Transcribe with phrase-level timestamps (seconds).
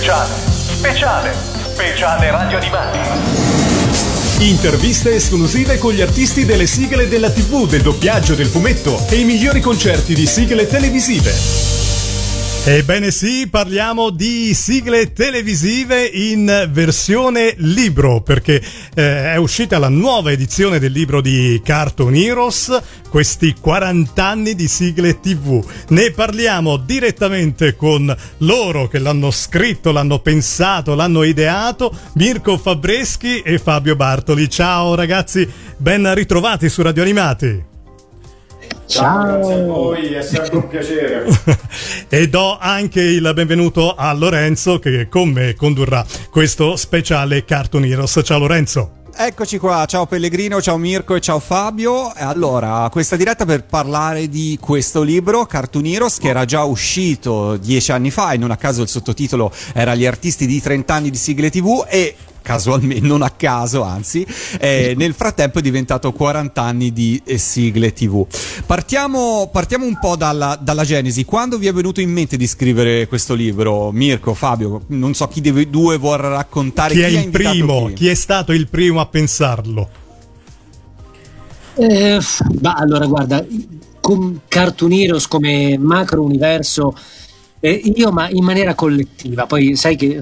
[0.00, 1.34] Speciale, speciale,
[1.74, 2.98] speciale radio animati.
[4.48, 9.24] Interviste esclusive con gli artisti delle sigle della TV, del doppiaggio, del fumetto e i
[9.24, 11.69] migliori concerti di sigle televisive.
[12.62, 18.62] Ebbene sì, parliamo di sigle televisive in versione libro, perché
[18.94, 24.68] eh, è uscita la nuova edizione del libro di Cartoon Heroes, questi 40 anni di
[24.68, 25.64] sigle TV.
[25.88, 33.58] Ne parliamo direttamente con loro che l'hanno scritto, l'hanno pensato, l'hanno ideato, Mirko Fabreschi e
[33.58, 34.50] Fabio Bartoli.
[34.50, 37.69] Ciao ragazzi, ben ritrovati su Radio Animati.
[38.90, 41.24] Ciao, grazie a voi, è sempre un piacere.
[42.10, 48.20] e do anche il benvenuto a Lorenzo che con me condurrà questo speciale Cartoon Heroes.
[48.24, 48.94] Ciao Lorenzo.
[49.16, 52.10] Eccoci qua, ciao Pellegrino, ciao Mirko e ciao Fabio.
[52.12, 57.92] Allora, questa diretta per parlare di questo libro, Cartoon Heroes, che era già uscito dieci
[57.92, 61.16] anni fa e non a caso il sottotitolo era Gli artisti di 30 anni di
[61.16, 62.16] sigle TV e
[62.50, 64.26] casualmente, non a caso, anzi,
[64.58, 68.26] eh, nel frattempo è diventato 40 anni di eh, sigle TV.
[68.66, 71.24] Partiamo, partiamo un po' dalla, dalla, genesi.
[71.24, 73.92] Quando vi è venuto in mente di scrivere questo libro?
[73.92, 77.92] Mirko, Fabio, non so chi dei due vorrà raccontare chi, chi è il primo, chi?
[77.92, 79.88] chi è stato il primo a pensarlo.
[81.74, 82.18] Eh,
[82.54, 83.46] bah, allora, guarda,
[84.00, 86.96] con Cartoon Heroes come macro universo,
[87.60, 90.18] eh, io ma in maniera collettiva, poi sai che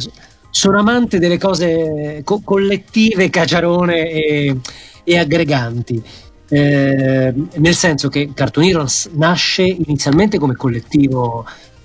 [0.50, 4.56] sono amante delle cose co- collettive, caciarone e,
[5.04, 6.02] e aggreganti.
[6.50, 11.44] Eh, nel senso che Cartoon Heroes nasce inizialmente come collettivo,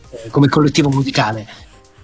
[0.10, 1.46] eh, come collettivo musicale,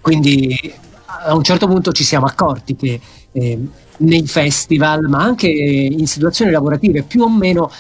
[0.02, 0.74] quindi
[1.06, 3.00] a un certo punto ci siamo accorti che
[3.32, 3.60] eh,
[3.98, 7.72] nei festival, ma anche in situazioni lavorative più o meno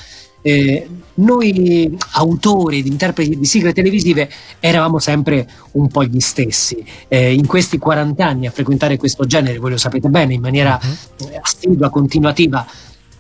[0.41, 6.83] eh, noi autori ed interpreti di sigle televisive eravamo sempre un po' gli stessi.
[7.07, 10.79] Eh, in questi 40 anni a frequentare questo genere, voi lo sapete bene, in maniera
[10.81, 11.39] uh-huh.
[11.41, 12.65] assidua, continuativa,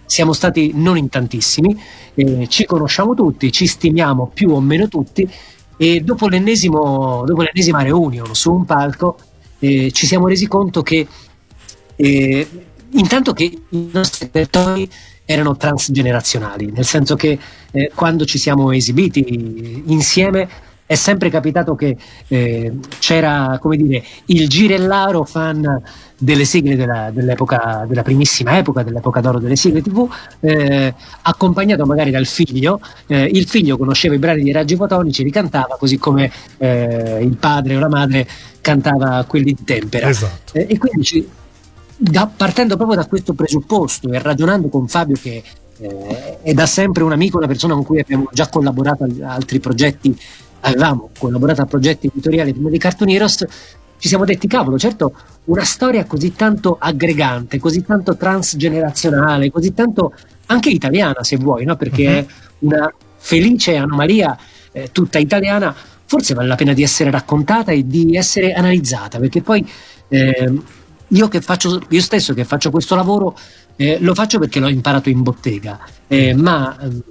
[0.05, 1.79] siamo stati non in tantissimi,
[2.15, 5.29] eh, ci conosciamo tutti, ci stimiamo più o meno tutti
[5.77, 9.17] e dopo, l'ennesimo, dopo l'ennesima reunion su un palco
[9.59, 11.07] eh, ci siamo resi conto che
[11.95, 12.47] eh,
[12.91, 14.89] intanto che i nostri territori
[15.31, 17.37] erano transgenerazionali, nel senso che
[17.69, 20.49] eh, quando ci siamo esibiti insieme
[20.87, 21.95] è sempre capitato che
[22.29, 25.83] eh, c'era, come dire, il girellaro fan
[26.17, 32.09] delle sigle della, dell'epoca, della primissima epoca, dell'epoca d'oro delle sigle TV, eh, accompagnato magari
[32.09, 32.81] dal figlio.
[33.05, 37.37] Eh, il figlio conosceva i brani di Raggi Fotonici, li cantava, così come eh, il
[37.37, 38.27] padre o la madre
[38.59, 40.09] cantava quelli di Tempera.
[40.09, 40.53] Esatto.
[40.53, 41.29] Eh, e quindi ci,
[42.01, 45.43] da, partendo proprio da questo presupposto e ragionando con Fabio che
[45.79, 49.59] eh, è da sempre un amico, una persona con cui abbiamo già collaborato a altri
[49.59, 50.17] progetti,
[50.61, 53.45] avevamo collaborato a progetti editoriali prima di Cartoon Heroes,
[53.97, 55.13] ci siamo detti cavolo, certo
[55.45, 60.13] una storia così tanto aggregante, così tanto transgenerazionale, così tanto
[60.45, 61.75] anche italiana se vuoi, no?
[61.75, 62.13] perché uh-huh.
[62.13, 62.25] è
[62.59, 64.37] una felice anomalia
[64.71, 69.41] eh, tutta italiana, forse vale la pena di essere raccontata e di essere analizzata, perché
[69.41, 69.67] poi
[70.07, 70.53] eh,
[71.09, 73.37] io, che faccio, io stesso che faccio questo lavoro
[73.75, 77.01] eh, lo faccio perché l'ho imparato in bottega, eh, ma ehm,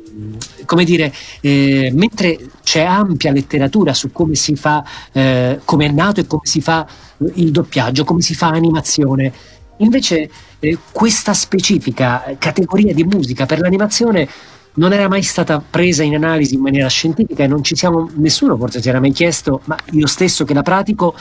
[0.66, 6.20] come dire, eh, mentre c'è ampia letteratura su come si fa, eh, come è nato
[6.20, 6.86] e come si fa
[7.34, 9.32] il doppiaggio, come si fa animazione,
[9.78, 10.28] invece
[10.58, 14.28] eh, questa specifica categoria di musica per l'animazione
[14.74, 18.56] non era mai stata presa in analisi in maniera scientifica e non ci siamo, nessuno
[18.56, 21.14] forse si era mai chiesto, ma io stesso che la pratico,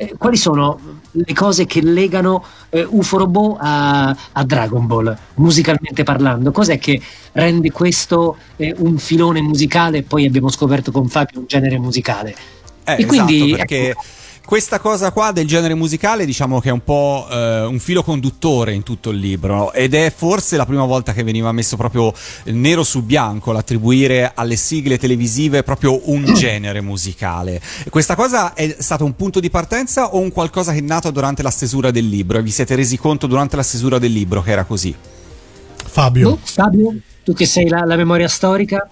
[0.00, 0.80] eh, quali sono
[1.10, 6.52] le cose che legano eh, UFO Robot a, a, Dragon Ball, musicalmente parlando?
[6.52, 6.98] Cos'è che
[7.32, 10.02] rende questo eh, un filone musicale?
[10.02, 12.34] Poi abbiamo scoperto con Fabio un genere musicale.
[12.84, 13.88] Eh, e quindi, esatto, perché...
[13.90, 14.02] Ecco,
[14.50, 18.72] questa cosa qua del genere musicale diciamo che è un po' eh, un filo conduttore
[18.72, 22.12] in tutto il libro ed è forse la prima volta che veniva messo proprio
[22.46, 27.62] nero su bianco l'attribuire alle sigle televisive proprio un genere musicale.
[27.90, 31.44] Questa cosa è stato un punto di partenza o un qualcosa che è nato durante
[31.44, 34.50] la stesura del libro e vi siete resi conto durante la stesura del libro che
[34.50, 34.92] era così?
[35.76, 36.28] Fabio.
[36.28, 38.84] No, Fabio, tu che sei la, la memoria storica?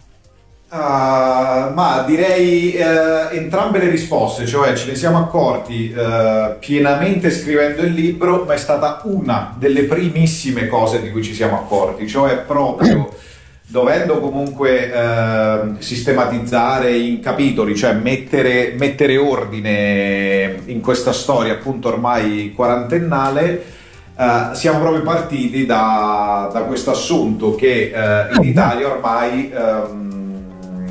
[0.71, 7.81] Uh, ma direi uh, entrambe le risposte, cioè ce ne siamo accorti uh, pienamente scrivendo
[7.81, 12.37] il libro, ma è stata una delle primissime cose di cui ci siamo accorti, cioè
[12.41, 13.15] proprio
[13.67, 23.65] dovendo comunque sistematizzare in capitoli, cioè mettere, mettere, ordine in questa storia appunto ormai quarantennale.
[24.53, 27.93] siamo proprio partiti da, da questo assunto che
[28.39, 30.08] in Italia ormai um,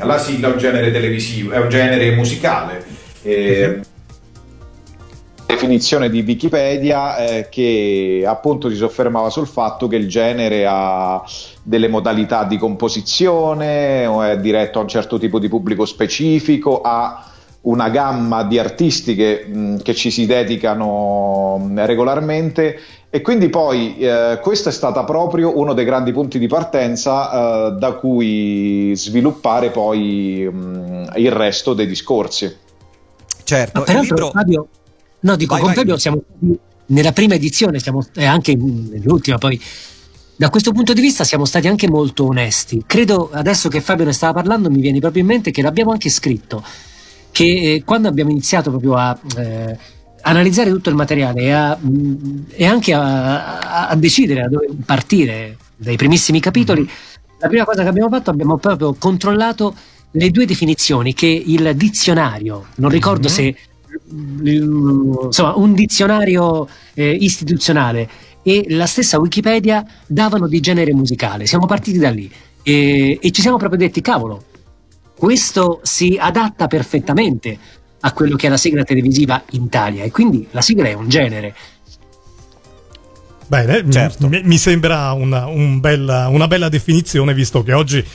[0.02, 2.86] la sigla è un genere televisivo, è un genere musicale.
[3.22, 3.82] E,
[5.58, 11.24] definizione di Wikipedia eh, che appunto si soffermava sul fatto che il genere ha
[11.64, 17.89] delle modalità di composizione, è diretto a un certo tipo di pubblico specifico, ha una
[17.89, 24.69] gamma di artisti che, mh, che ci si dedicano regolarmente e quindi poi eh, questo
[24.69, 31.13] è stato proprio uno dei grandi punti di partenza eh, da cui sviluppare poi mh,
[31.15, 32.56] il resto dei discorsi.
[33.44, 34.30] Certo, Ma libro...
[34.30, 34.68] Fabio,
[35.21, 35.77] no, dico, vai, con vai.
[35.77, 36.21] Fabio siamo
[36.88, 39.59] nella prima edizione, siamo, e anche nell'ultima poi.
[40.36, 42.83] Da questo punto di vista siamo stati anche molto onesti.
[42.86, 46.09] Credo adesso che Fabio ne stava parlando mi viene proprio in mente che l'abbiamo anche
[46.09, 46.63] scritto
[47.32, 49.78] che eh, quando abbiamo iniziato proprio a eh,
[50.22, 54.68] analizzare tutto il materiale e, a, mm, e anche a, a, a, decidere da dove
[54.86, 57.40] partire dai primissimi capitoli, mm-hmm.
[57.40, 59.76] la prima cosa che abbiamo fatto abbiamo proprio controllato
[60.12, 63.38] le due definizioni che il dizionario, non ricordo mm-hmm.
[63.38, 63.56] se
[64.04, 68.10] insomma un dizionario eh, istituzionale
[68.44, 71.46] e la stessa Wikipedia davano di genere musicale.
[71.46, 72.32] Siamo partiti da lì
[72.64, 74.44] e, e ci siamo proprio detti, cavolo,
[75.18, 77.58] questo si adatta perfettamente
[78.02, 81.10] a quello che è la sigla televisiva in Italia e quindi la sigla è un
[81.10, 81.56] genere.
[83.48, 84.28] Bene, certo.
[84.28, 88.06] mi, mi, sembra una, un bella, una, bella, definizione, visto che oggi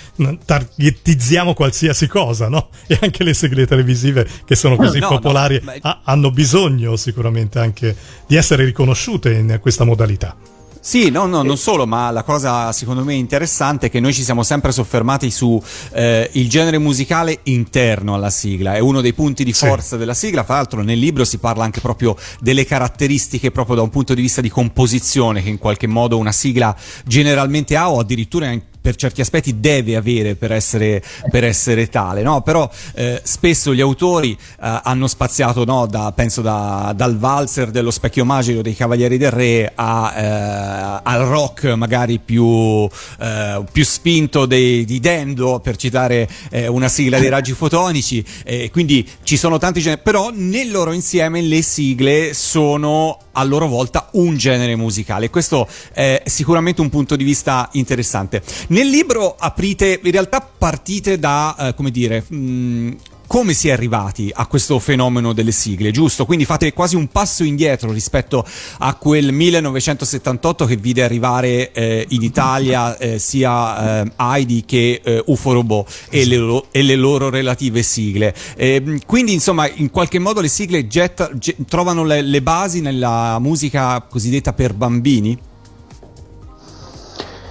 [0.44, 2.68] targettizziamo qualsiasi cosa, no?
[2.86, 6.00] E anche le sigle televisive che sono così no, popolari no, no.
[6.04, 7.96] hanno bisogno sicuramente anche
[8.26, 10.36] di essere riconosciute in questa modalità.
[10.84, 14.24] Sì, no, no, non solo, ma la cosa secondo me interessante è che noi ci
[14.24, 15.62] siamo sempre soffermati su
[15.92, 19.98] eh, il genere musicale interno alla sigla, è uno dei punti di forza sì.
[19.98, 23.90] della sigla, fra l'altro nel libro si parla anche proprio delle caratteristiche proprio da un
[23.90, 26.74] punto di vista di composizione che in qualche modo una sigla
[27.06, 32.22] generalmente ha o addirittura in per certi aspetti deve avere per essere, per essere tale,
[32.22, 32.42] no?
[32.42, 35.86] però eh, spesso gli autori eh, hanno spaziato no?
[35.86, 41.20] da, penso da, dal valzer dello specchio magico dei Cavalieri del Re a, eh, al
[41.26, 42.88] rock magari più,
[43.20, 48.24] eh, più spinto dei, di Dendo per citare eh, una sigla dei raggi fotonici,
[48.72, 54.08] quindi ci sono tanti generi, però nel loro insieme le sigle sono a loro volta
[54.12, 55.30] un genere musicale.
[55.30, 58.42] Questo è sicuramente un punto di vista interessante.
[58.72, 62.92] Nel libro aprite, in realtà partite da, eh, come dire, mh, mm,
[63.26, 66.24] come si è arrivati a questo fenomeno delle sigle, giusto?
[66.24, 68.46] Quindi fate quasi un passo indietro rispetto
[68.78, 75.22] a quel 1978 che vide arrivare eh, in Italia eh, sia eh, Heidi che eh,
[75.26, 78.34] UFO Robot e le, lo- e le, loro relative sigle.
[78.56, 83.38] Ehm, quindi insomma in qualche modo le sigle getta, get- trovano le, le basi nella
[83.38, 85.38] musica cosiddetta per bambini?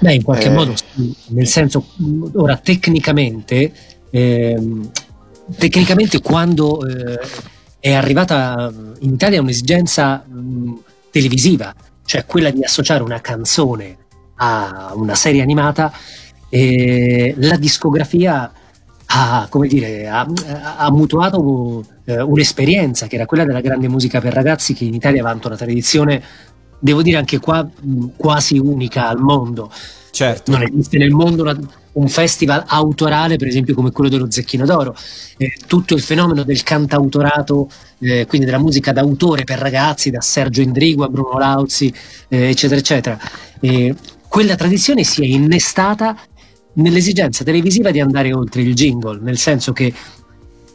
[0.01, 0.49] Beh, in qualche eh.
[0.49, 0.73] modo,
[1.27, 1.85] nel senso,
[2.33, 3.71] ora tecnicamente
[4.11, 4.91] ehm,
[5.57, 7.19] tecnicamente quando eh,
[7.79, 10.73] è arrivata in Italia un'esigenza mh,
[11.09, 11.73] televisiva,
[12.05, 13.97] cioè quella di associare una canzone
[14.35, 15.91] a una serie animata,
[16.49, 18.51] eh, la discografia
[19.13, 20.25] ha, dire, ha,
[20.77, 25.23] ha mutuato eh, un'esperienza che era quella della grande musica per ragazzi che in Italia
[25.23, 26.23] vanta una tradizione,
[26.79, 29.71] devo dire anche qua, mh, quasi unica al mondo.
[30.11, 30.51] Certo.
[30.51, 31.57] Non esiste nel mondo una,
[31.93, 34.95] un festival autorale, per esempio come quello dello Zecchino d'Oro.
[35.37, 37.69] Eh, tutto il fenomeno del cantautorato,
[37.99, 41.93] eh, quindi della musica d'autore per ragazzi, da Sergio Indrigo a Bruno Lauzi,
[42.27, 43.19] eh, eccetera, eccetera.
[44.27, 46.17] quella tradizione si è innestata
[46.73, 49.93] nell'esigenza televisiva di andare oltre il jingle, nel senso che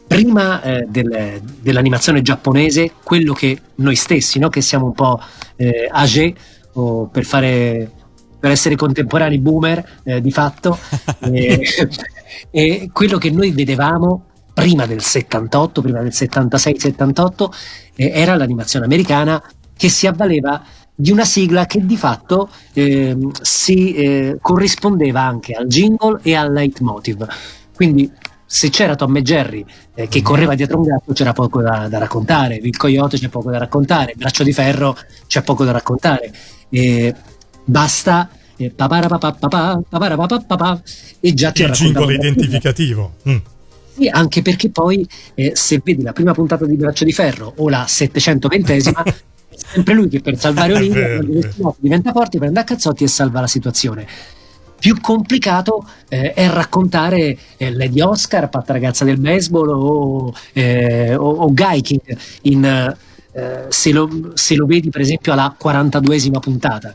[0.07, 4.49] prima eh, del, dell'animazione giapponese, quello che noi stessi, no?
[4.49, 5.19] che siamo un po'
[5.55, 6.33] eh, age,
[6.73, 7.91] o per fare
[8.39, 10.77] per essere contemporanei boomer eh, di fatto
[11.21, 11.61] e,
[12.51, 17.49] e, quello che noi vedevamo prima del 78, prima del 76-78
[17.95, 19.41] eh, era l'animazione americana
[19.75, 20.63] che si avvaleva
[20.99, 26.51] di una sigla che di fatto eh, si eh, corrispondeva anche al jingle e al
[26.51, 27.27] leitmotiv.
[27.75, 28.11] Quindi
[28.43, 29.63] se c'era Tom e Jerry
[29.93, 30.25] eh, che mhm.
[30.25, 34.13] correva dietro un gatto c'era poco da, da, raccontare, il coyote c'è poco da raccontare,
[34.15, 36.31] Braccio di Ferro c'è poco da raccontare.
[37.67, 38.29] Basta.
[41.19, 43.15] E già ti il jingle identificativo.
[43.29, 43.37] mm.
[43.95, 47.69] sì, anche perché poi eh, se vedi la prima puntata di Braccio di Ferro o
[47.69, 49.13] la 720esima è
[49.55, 51.19] sempre lui che per salvare Olivia
[51.77, 54.07] diventa forte, prende a cazzotti e salva la situazione.
[54.79, 61.29] Più complicato eh, è raccontare eh, Lady Oscar, Patta ragazza del baseball o, eh, o,
[61.29, 66.93] o Guy King in, eh, se, lo, se, lo, vedi per esempio alla 42esima puntata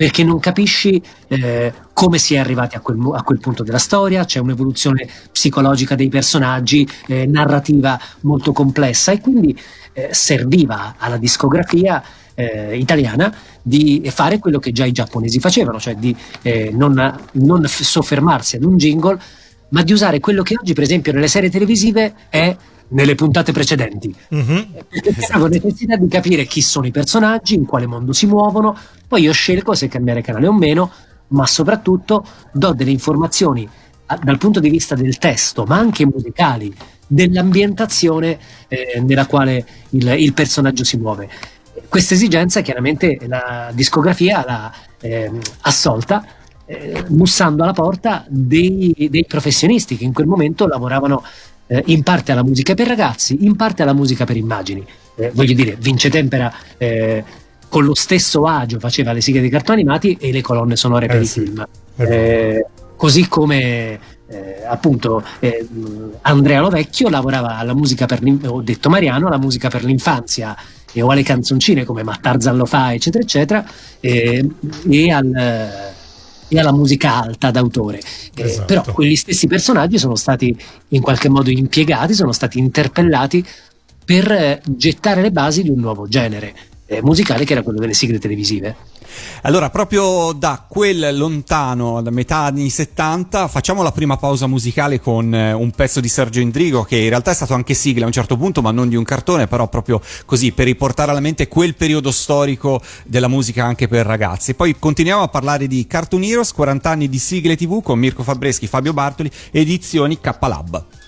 [0.00, 4.24] perché non capisci eh, come si è arrivati a quel, a quel, punto della storia,
[4.24, 9.54] c'è un'evoluzione psicologica dei personaggi, eh, narrativa molto complessa e quindi
[9.92, 12.02] eh, serviva alla discografia
[12.32, 13.30] eh, italiana
[13.60, 18.64] di fare quello che già i giapponesi facevano, cioè di eh, non, non soffermarsi ad
[18.64, 19.20] un jingle,
[19.68, 22.56] ma di usare quello che oggi, per esempio, nelle serie televisive è
[22.90, 24.14] nelle puntate precedenti.
[24.34, 24.62] Mm-hmm.
[24.88, 29.22] Perché avevo necessità di capire chi sono i personaggi, in quale mondo si muovono, poi
[29.22, 30.90] io scelgo se cambiare canale o meno,
[31.28, 33.68] ma soprattutto do delle informazioni
[34.22, 36.74] dal punto di vista del testo, ma anche musicali,
[37.06, 41.28] dell'ambientazione eh, nella quale il, il, personaggio si muove.
[41.88, 45.30] Questa esigenza chiaramente la discografia l'ha eh,
[45.62, 46.24] assolta
[46.66, 51.24] eh, bussando alla porta dei, dei, professionisti che in quel momento lavoravano
[51.70, 54.84] eh, in parte alla musica per ragazzi, in parte alla musica per immagini.
[55.14, 57.22] Eh, voglio dire, Vince Tempera eh,
[57.68, 61.22] con lo stesso agio faceva le sigle dei cartoni animati e le colonne sonore per
[61.22, 61.40] i sì.
[61.40, 61.66] film.
[62.96, 65.66] così come eh, appunto eh,
[66.22, 70.56] Andrea Lovecchio lavorava alla musica per ho detto Mariano, alla musica per l'infanzia
[70.92, 73.64] e o alle canzoncine come Mattarzan lo fa eccetera eccetera
[74.00, 74.48] eh,
[74.88, 75.92] e, al,
[76.50, 78.00] e, alla musica alta d'autore
[78.34, 78.64] eh, esatto.
[78.66, 80.56] però quegli stessi personaggi sono stati
[80.88, 83.44] in qualche modo impiegati sono stati interpellati
[84.04, 86.54] per eh, gettare le basi di un nuovo genere
[86.86, 88.76] eh, musicale che era quello delle sigle televisive
[89.42, 95.34] allora, proprio da quel lontano, da metà anni 70, facciamo la prima pausa musicale con
[95.34, 98.12] eh, un pezzo di Sergio Indrigo, che in realtà è stato anche sigla a un
[98.12, 101.74] certo punto, ma non di un cartone, però proprio così, per riportare alla mente quel
[101.74, 104.54] periodo storico della musica anche per ragazzi.
[104.54, 108.66] Poi continuiamo a parlare di Cartoon Heroes, 40 anni di sigle TV con Mirko Fabreschi,
[108.66, 110.99] Fabio Bartoli, edizioni K Lab.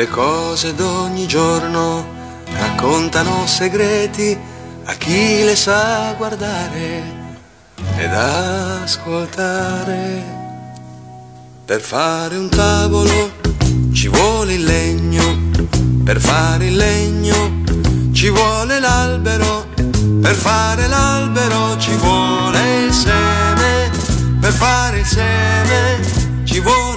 [0.00, 2.06] Le cose d'ogni giorno
[2.56, 4.34] raccontano segreti
[4.84, 7.02] a chi le sa guardare
[7.98, 9.98] ed ascoltare.
[11.66, 13.32] Per fare un tavolo
[13.92, 15.50] ci vuole il legno,
[16.02, 17.60] per fare il legno
[18.12, 19.66] ci vuole l'albero,
[20.22, 23.90] per fare l'albero ci vuole il seme,
[24.40, 26.00] per fare il seme
[26.44, 26.89] ci vuole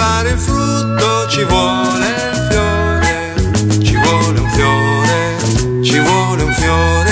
[0.00, 3.34] fare il frutto ci vuole il fiore,
[3.84, 7.09] ci vuole un fiore, ci vuole un fiore,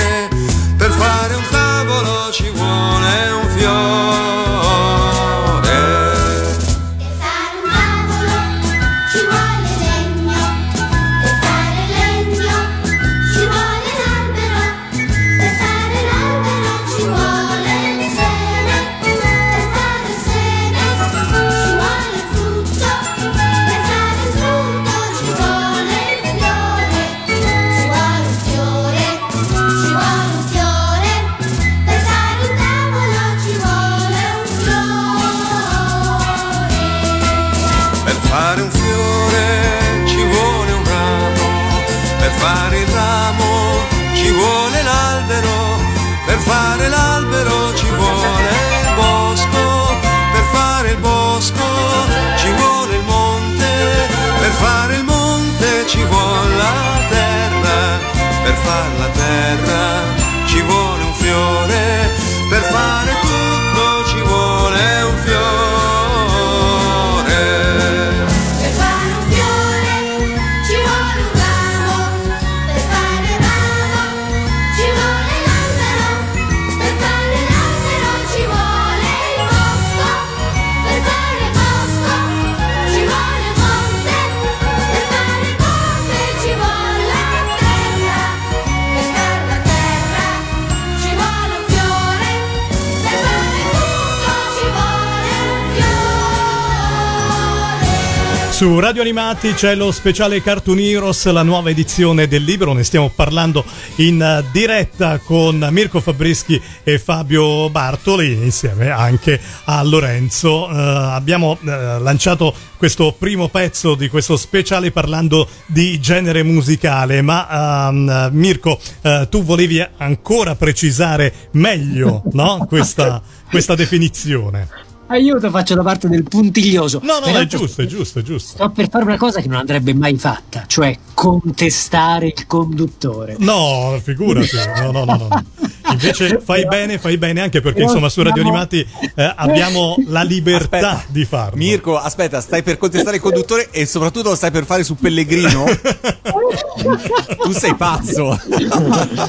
[98.89, 103.63] Radio Animati c'è lo speciale Cartoon Heroes, la nuova edizione del libro, ne stiamo parlando
[103.97, 110.63] in diretta con Mirko Fabrischi e Fabio Bartoli, insieme anche a Lorenzo.
[110.63, 111.67] Uh, abbiamo uh,
[112.01, 119.29] lanciato questo primo pezzo di questo speciale parlando di genere musicale, ma uh, Mirko, uh,
[119.29, 122.65] tu volevi ancora precisare meglio no?
[122.67, 124.88] questa, questa definizione.
[125.11, 126.99] Aiuto, faccio la parte del puntiglioso.
[127.01, 128.55] No, no, Però è giusto, è giusto, è giusto.
[128.55, 133.35] Sto per fare una cosa che non andrebbe mai fatta, cioè contestare il conduttore.
[133.39, 134.47] No, figurati.
[134.79, 135.43] No, no, no, no.
[135.91, 138.85] Invece fai bene, fai bene anche perché insomma su Radio Animati
[139.15, 141.57] eh, abbiamo la libertà aspetta, di farlo.
[141.57, 145.65] Mirko, aspetta, stai per contestare il conduttore e soprattutto lo stai per fare su Pellegrino?
[147.43, 148.39] tu sei pazzo.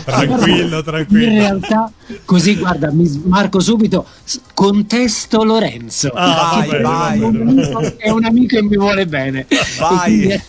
[0.04, 1.30] tranquillo, tranquillo.
[1.30, 1.92] In realtà,
[2.24, 4.06] così guarda, mi smarco subito.
[4.54, 6.10] Contesto Lorenzo.
[6.14, 7.94] Ah, vai, vai.
[7.96, 9.46] È un amico e mi vuole bene.
[9.78, 10.40] Vai.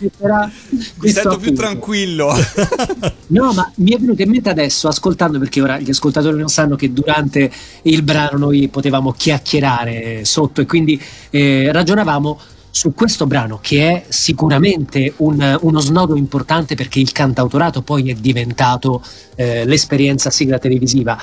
[0.99, 1.53] Mi sento più appunto.
[1.53, 2.33] tranquillo.
[3.31, 6.75] No, ma mi è venuto in mente adesso, ascoltando, perché ora gli ascoltatori non sanno
[6.75, 7.49] che durante
[7.83, 12.39] il brano noi potevamo chiacchierare sotto e quindi eh, ragionavamo
[12.69, 18.13] su questo brano che è sicuramente un- uno snodo importante perché il cantautorato poi è
[18.13, 19.01] diventato
[19.35, 21.17] eh, l'esperienza sigla televisiva.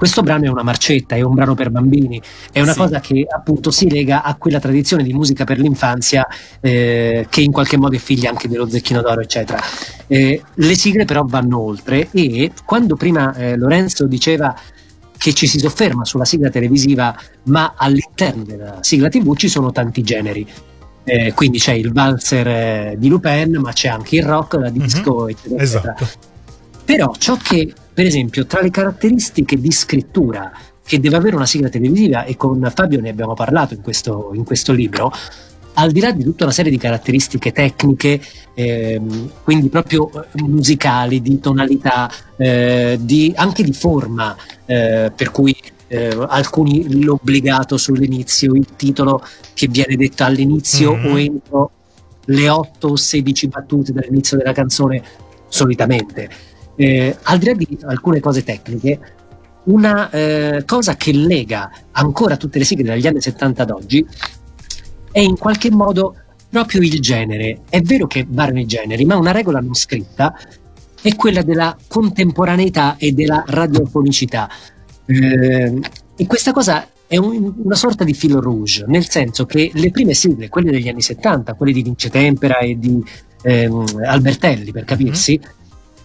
[0.00, 2.18] Questo brano è una marcetta, è un brano per bambini,
[2.52, 2.78] è una Sì.
[2.78, 6.26] cosa che appunto si lega a quella tradizione di musica per l'infanzia
[6.62, 9.60] eh, che in qualche modo è figlia anche dello Zecchino d'Oro, eccetera.
[10.06, 14.56] Eh, le sigle però vanno oltre e quando prima eh, Lorenzo diceva
[15.18, 17.14] che ci si sofferma sulla sigla televisiva,
[17.44, 20.48] ma all'interno della sigla TV ci sono tanti generi.
[21.04, 25.28] Eh, quindi c'è il valzer eh, di Lupin, ma c'è anche il rock, la disco,
[25.28, 25.94] eccetera, eccetera.
[25.94, 26.08] Esatto.
[26.86, 30.52] Però ciò che, per esempio, tra le caratteristiche di scrittura
[30.84, 34.44] che deve avere una sigla televisiva, e con Fabio ne abbiamo parlato in questo, in
[34.44, 35.12] questo libro,
[35.74, 38.20] al di là di tutta una serie di caratteristiche tecniche,
[38.54, 45.56] ehm, quindi proprio eh, musicali, di tonalità, eh, di- anche di forma, eh, per cui
[45.92, 51.12] eh, alcuni l'obbligato sull'inizio, il titolo che viene detto all'inizio Mhm.
[51.12, 51.70] o entro
[52.26, 55.02] le 8 o 16 battute dall'inizio della canzone
[55.48, 56.30] solitamente.
[56.80, 58.98] Eh, al di là di alcune cose tecniche,
[59.64, 64.06] una eh, cosa che lega ancora tutte le sigle dagli anni 70 ad oggi
[65.12, 66.16] è in qualche modo
[66.48, 67.64] proprio il genere.
[67.68, 70.34] È vero che variano i generi, ma una regola non scritta
[71.02, 74.48] è quella della contemporaneità e della radiofonicità.
[75.04, 75.80] Eh,
[76.16, 80.14] e questa cosa è un- una sorta di filo rouge, nel senso che le prime
[80.14, 83.04] sigle, quelle degli anni 70, quelle di Vince Tempera e di
[83.42, 85.40] ehm, Albertelli, per capirsi,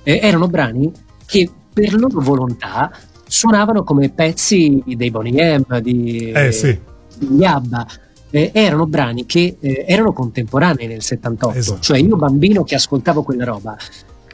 [0.05, 0.91] eh, erano brani
[1.25, 2.91] che per loro volontà
[3.27, 6.79] suonavano come pezzi dei Bonnie M, di, Eh sì,
[7.19, 7.87] gli ABBA.
[8.29, 11.79] Eh, erano brani che eh, erano contemporanei nel 78, Esatto.
[11.81, 13.77] cioè io bambino che ascoltavo quella roba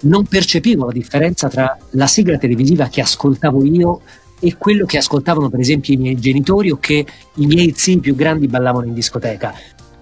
[0.03, 4.01] non percepivo la differenza tra la sigla televisiva che ascoltavo io
[4.39, 7.05] e quello che ascoltavano per esempio i miei genitori o che
[7.35, 9.53] i miei zii più grandi ballavano in discoteca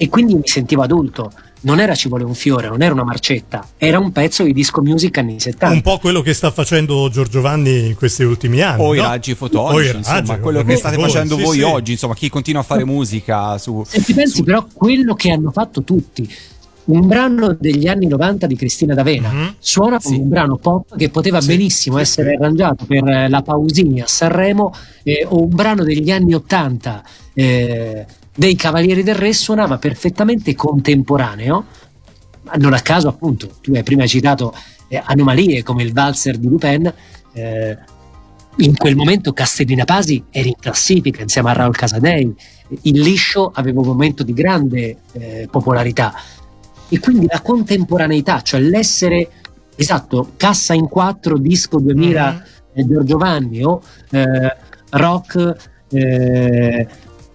[0.02, 1.30] e quindi mi sentivo adulto
[1.62, 4.82] non era Ci vuole un fiore, non era una marcetta era un pezzo di disco
[4.82, 8.82] music anni 70 un po' quello che sta facendo Giorgio Vanni in questi ultimi anni.
[8.82, 9.04] O i no?
[9.04, 11.62] raggi fotonici, O i insomma, raggi, quello che state voi, facendo sì, voi sì.
[11.64, 13.84] oggi, insomma, chi continua a fare musica su...
[13.86, 16.34] Se ci pensi su- però quello che hanno fatto tutti,
[16.86, 19.56] un brano degli anni 90 di Cristina D'Avena, Mhm.
[19.60, 20.22] suona come Sì.
[20.22, 24.08] un brano pop che poteva Sì, benissimo sì, essere arrangiato per eh, la Pausini a
[24.08, 28.06] Sanremo eh, o un brano degli anni 80 eh,
[28.40, 31.66] dei Cavalieri del Re suonava perfettamente contemporaneo.
[32.44, 34.54] Ma Non a caso, appunto, tu hai prima citato
[34.88, 36.92] eh, anomalie come il valzer di Lupin.
[37.34, 37.78] eh,
[38.60, 42.34] in quel momento Castellina Pasi era in classifica insieme a Raul Casadei.
[42.84, 46.14] Il liscio aveva un momento di grande eh, popolarità.
[46.90, 49.30] E quindi la contemporaneità, cioè l'essere
[49.76, 52.42] esatto, cassa in quattro, disco 2000 Mhm.
[52.74, 54.56] eh, Giorgio Vanni o eh,
[54.92, 55.56] rock,
[55.92, 56.88] eh,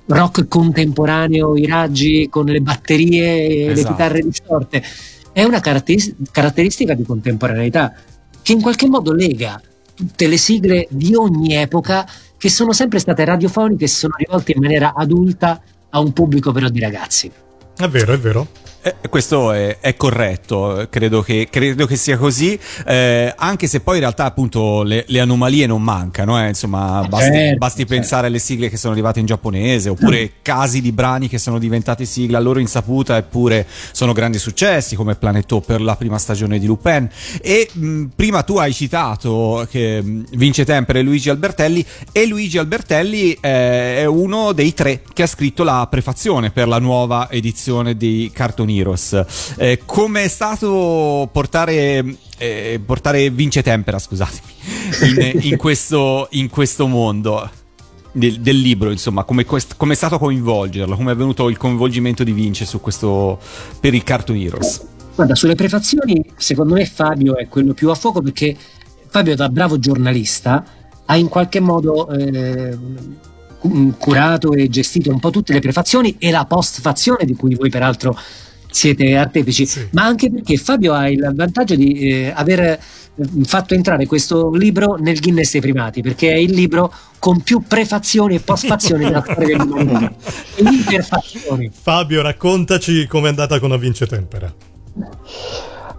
[0.07, 3.93] rock contemporaneo, i raggi con le batterie e le Esatto.
[3.93, 4.83] chitarre distorte.
[5.33, 7.93] È una caratteris- caratteristica di contemporaneità
[8.43, 9.61] che in qualche modo lega
[9.95, 14.61] tutte le sigle di ogni epoca che sono sempre state radiofoniche e sono rivolte in
[14.61, 17.31] maniera adulta a un pubblico però di ragazzi.
[17.77, 18.47] È vero, è vero.
[18.87, 23.95] Eh, questo è, è corretto, credo che, credo che sia così, eh, anche se poi
[23.95, 27.95] in realtà appunto le, le anomalie non mancano, eh, insomma basti, Certo, basti certo.
[27.95, 32.05] pensare alle sigle che sono arrivate in giapponese oppure casi di brani che sono diventati
[32.05, 36.67] sigla a loro insaputa eppure sono grandi successi come Planetò per la prima stagione di
[36.67, 37.09] Lupin
[37.41, 42.59] e mh, prima tu hai citato che mh, Vince Tempera e Luigi Albertelli e Luigi
[42.59, 47.97] Albertelli eh, è uno dei tre che ha scritto la prefazione per la nuova edizione
[47.97, 49.55] di Cartoon Heroes.
[49.57, 54.53] Eh, come è stato portare, eh, portare Vince Tempera, scusatemi,
[55.03, 57.51] in, in questo, in questo mondo?
[58.17, 62.31] Del, del libro, insomma, come come è stato coinvolgerlo, come è venuto il coinvolgimento di
[62.31, 63.41] Vince su questo
[63.81, 64.87] per il Cartoon Heroes.
[65.17, 68.57] Guarda, sulle prefazioni, secondo me Fabio è quello più a fuoco perché
[69.09, 70.65] Fabio, da bravo giornalista,
[71.05, 72.77] ha in qualche modo eh,
[73.59, 77.71] cu- curato e gestito un po' tutte le prefazioni e la postfazione di cui voi
[77.71, 78.19] peraltro
[78.75, 79.87] siete artefici, Sì.
[79.93, 82.81] ma anche perché Fabio ha il vantaggio di eh, aver eh,
[83.45, 88.35] fatto entrare questo libro nel Guinness dei primati, perché è il libro con più prefazioni
[88.35, 90.13] e postfazioni della storia dell'umanità.
[90.59, 91.71] Interfazioni.
[91.73, 94.53] Fabio, raccontaci com'è andata con Vince Tempera.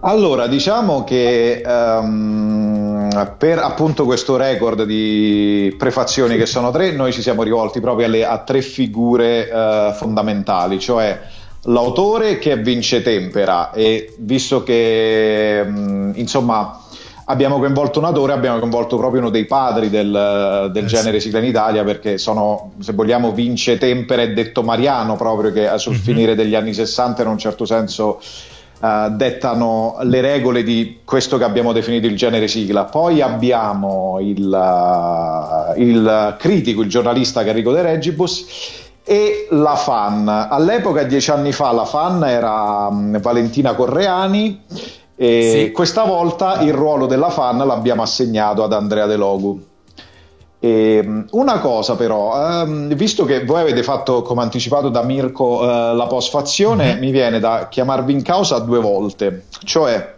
[0.00, 7.22] Allora, diciamo che um, per appunto questo record di prefazioni che sono tre, noi ci
[7.22, 11.18] siamo rivolti proprio alle, a tre figure uh, fondamentali, cioè
[11.66, 16.80] l'autore che vince tempera e visto che um, insomma
[17.26, 21.38] abbiamo coinvolto un autore, abbiamo coinvolto proprio uno dei padri del, del eh, genere sigla
[21.38, 26.02] in Italia perché sono, se vogliamo, vince tempera e detto Mariano proprio che sul mm-hmm.
[26.02, 28.20] finire degli anni 60 in un certo senso
[28.78, 32.84] Uh, dettano le regole di questo che abbiamo definito il genere sigla.
[32.84, 40.28] Poi abbiamo il, uh, il critico, il giornalista Enrico De Regibus e la fan.
[40.28, 44.64] All'epoca, dieci anni fa, la fan era um, Valentina Correani.
[45.14, 45.72] E sì.
[45.72, 49.64] questa volta il ruolo della fan l'abbiamo assegnato ad Andrea De Logu.
[50.58, 55.62] E ehm, una cosa però, ehm, visto che voi avete fatto come anticipato da Mirko
[55.62, 56.98] eh, la postfazione, mm-hmm.
[56.98, 60.14] mi viene da chiamarvi in causa due volte, cioè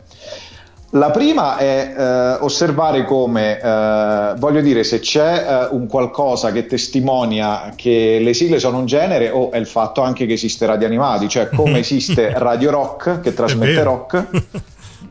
[0.92, 6.64] la prima è eh, osservare come, eh, voglio dire, se c'è eh, un qualcosa che
[6.64, 10.87] testimonia che le sigle sono un genere o è il fatto anche che esiste Radio
[10.87, 14.24] Animati, cioè come esiste Radio Rock che trasmette rock,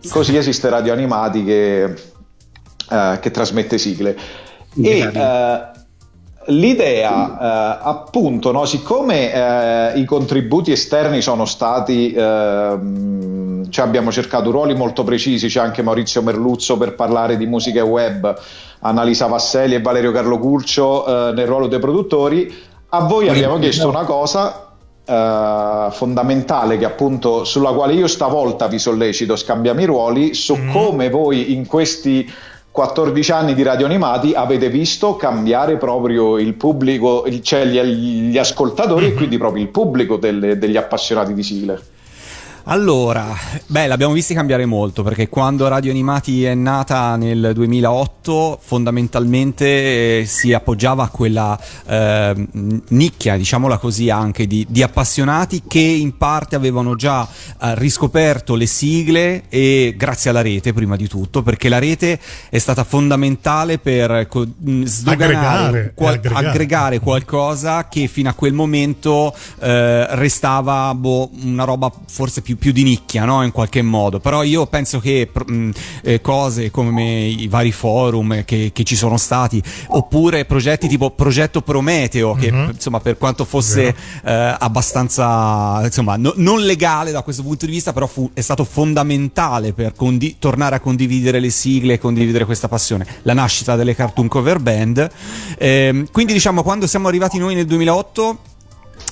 [0.10, 4.18] così esiste Radio Animati che, eh, che trasmette sigle.
[4.82, 5.76] E
[6.48, 14.52] l'idea, uh, appunto, no, siccome uh, i contributi esterni sono stati, ehm, cioè abbiamo cercato
[14.52, 18.36] ruoli molto precisi, c'è anche Maurizio Merluzzo per parlare di musica web,
[18.80, 22.54] Annalisa Vasselli e Valerio Carlo Curcio nel ruolo dei produttori,
[22.90, 24.62] a voi abbiamo chiesto una cosa
[25.08, 30.72] Uh, fondamentale che appunto sulla quale io stavolta vi sollecito scambiamo i ruoli su mm.
[30.74, 32.30] come voi in questi
[32.78, 37.82] 14 anni di radio animati avete visto cambiare proprio il pubblico, cioè gli,
[38.30, 41.82] gli ascoltatori e quindi proprio il pubblico delle, degli appassionati di sigle.
[42.70, 43.34] Allora,
[43.68, 50.26] beh, l'abbiamo visti cambiare molto perché quando Radio Animati è nata nel 2008 fondamentalmente eh,
[50.26, 52.48] si appoggiava a quella eh,
[52.90, 58.66] nicchia, diciamola così, anche di, di, appassionati che in parte avevano già eh, riscoperto le
[58.66, 64.28] sigle e grazie alla rete prima di tutto, perché la rete è stata fondamentale per
[64.28, 64.46] co-
[64.84, 66.48] sdoganare, aggregare, qual- aggregare.
[66.48, 72.72] aggregare, qualcosa che fino a quel momento eh, restava boh, una roba forse più più
[72.72, 73.43] di nicchia, no?
[73.43, 74.20] In qualche modo.
[74.20, 75.70] Però io penso che mh,
[76.04, 81.62] eh, cose come i vari forum che, che, ci sono stati, oppure progetti tipo Progetto
[81.62, 82.70] Prometeo, che mm-hmm.
[82.70, 87.93] insomma per quanto fosse eh, abbastanza insomma no, non legale da questo punto di vista,
[87.93, 92.67] però fu, è stato fondamentale per condi- tornare a condividere le sigle e condividere questa
[92.67, 93.06] passione.
[93.24, 95.10] La nascita delle cartoon cover band.
[95.58, 98.56] Eh, quindi diciamo quando siamo arrivati noi nel 2008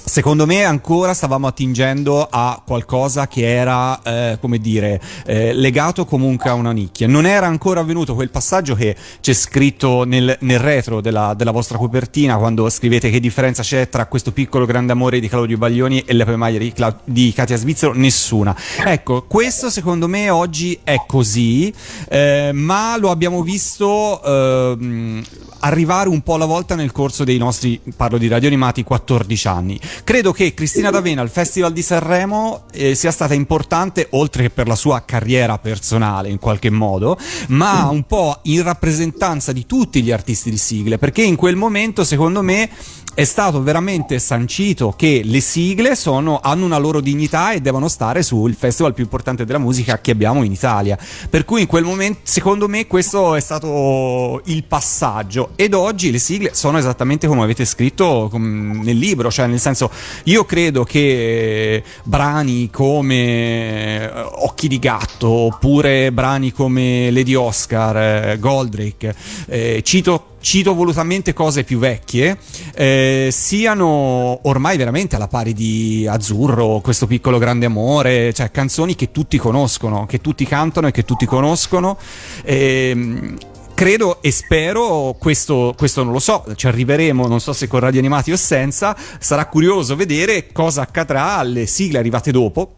[0.07, 6.51] Secondo me ancora stavamo attingendo a qualcosa che era, eh, come dire, eh, legato comunque
[6.51, 7.07] a una nicchia.
[7.07, 11.79] Non era ancora avvenuto quel passaggio che c'è scritto nel, nel retro della, della, vostra
[11.79, 16.13] copertina quando scrivete che differenza c'è tra questo piccolo grande amore di Claudio Baglioni e
[16.13, 17.93] le maglia di, Cla- di Katia Svizzero.
[17.93, 18.55] Nessuna.
[18.85, 21.73] Ecco, questo secondo me oggi è così,
[22.09, 25.23] eh, ma lo abbiamo visto ehm,
[25.59, 29.79] arrivare un po' alla volta nel corso dei nostri, parlo di radio animati, 14 anni.
[30.03, 34.67] Credo che Cristina D'Avena al Festival di Sanremo eh, sia stata importante, oltre che per
[34.67, 40.11] la sua carriera personale in qualche modo, ma un po' in rappresentanza di tutti gli
[40.11, 42.69] artisti di sigle, perché in quel momento, secondo me,
[43.15, 48.21] è stato veramente sancito che le sigle sono, hanno una loro dignità e devono stare
[48.21, 50.97] sul festival più importante della musica che abbiamo in Italia.
[51.29, 55.51] Per cui in quel momento, secondo me, questo è stato il passaggio.
[55.55, 59.84] Ed oggi le sigle sono esattamente come avete scritto nel libro, cioè nel senso,
[60.23, 68.39] io credo che brani come eh, Occhi di gatto oppure brani come Lady Oscar, eh,
[68.39, 69.15] Goldrake,
[69.47, 72.37] eh, cito cito volutamente cose più vecchie,
[72.75, 79.09] eh, siano ormai veramente alla pari di Azzurro, questo piccolo grande amore, cioè canzoni che
[79.09, 81.97] tutti conoscono, che tutti cantano e che tutti conoscono.
[82.43, 83.33] Eh,
[83.75, 87.99] credo e spero, questo, questo, non lo so, ci arriveremo, non so se con radio
[87.99, 92.77] animati o senza, sarà curioso vedere cosa accadrà alle sigle arrivate dopo,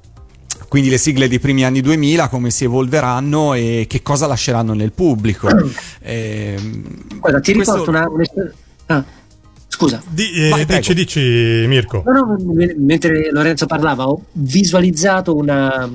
[0.67, 4.91] quindi le sigle dei primi anni 2000 come si evolveranno e che cosa lasceranno nel
[4.91, 5.47] pubblico.
[5.99, 6.57] Eh,
[7.19, 7.75] Guarda, ti questo...
[7.77, 8.07] riporto una...
[8.87, 9.03] Ah,
[9.67, 10.01] scusa.
[10.09, 11.19] Di, eh, Vai, dici, dici
[11.67, 12.01] Mirko.
[12.05, 12.37] No, no,
[12.77, 15.89] mentre Lorenzo parlava ho visualizzato una,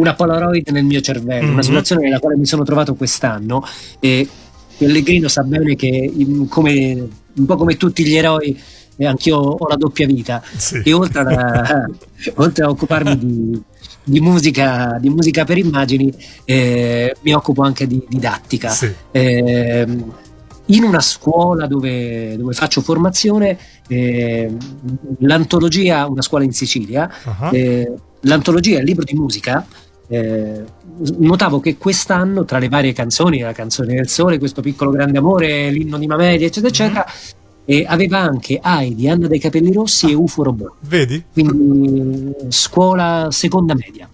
[0.00, 1.52] una Polaroid nel mio cervello, mm-hmm.
[1.52, 3.64] una situazione nella quale mi sono trovato quest'anno
[3.98, 4.26] e
[4.76, 6.10] Pellegrino sa bene che
[6.48, 8.58] come, un po' come tutti gli eroi
[8.96, 10.80] e anch'io ho la doppia vita sì.
[10.84, 11.86] e oltre a,
[12.36, 13.62] oltre a occuparmi di,
[14.04, 16.12] di musica, di musica per immagini,
[16.44, 18.70] eh, mi occupo anche di didattica.
[18.70, 18.92] Sì.
[19.10, 19.86] Eh,
[20.66, 23.58] in una scuola dove, dove faccio formazione,
[23.88, 24.52] eh,
[25.18, 27.10] l'antologia, una scuola in Sicilia,
[27.50, 29.66] eh, l'antologia è il libro di musica.
[30.10, 30.64] Eh,
[31.18, 35.70] notavo che quest'anno, tra le varie canzoni, la canzone del sole, questo piccolo grande amore,
[35.70, 37.06] l'inno di Mameli, eccetera, eccetera,
[37.64, 40.72] eh, aveva anche Ai di Anna dei Capelli Rossi e UFO Robot.
[40.80, 41.22] Vedi?
[41.32, 44.08] Quindi scuola seconda media.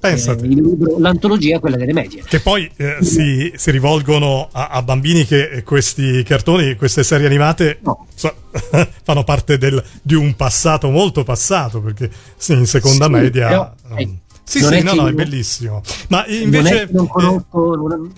[0.00, 0.42] Pensate.
[0.44, 2.24] Eh, il libro- l'antologia è quella delle medie.
[2.26, 7.26] Che poi eh, si, si rivolgono a, a bambini che eh, questi cartoni, queste serie
[7.26, 8.06] animate No.
[8.12, 8.34] so-
[9.04, 13.46] fanno parte del- di un passato molto passato, perché sì, in seconda Sì, media...
[13.48, 15.82] però, um, eh, sì, non sì, no, no, è bellissimo.
[16.08, 16.88] Ma invece...
[16.92, 18.12] non eh, conosco, non,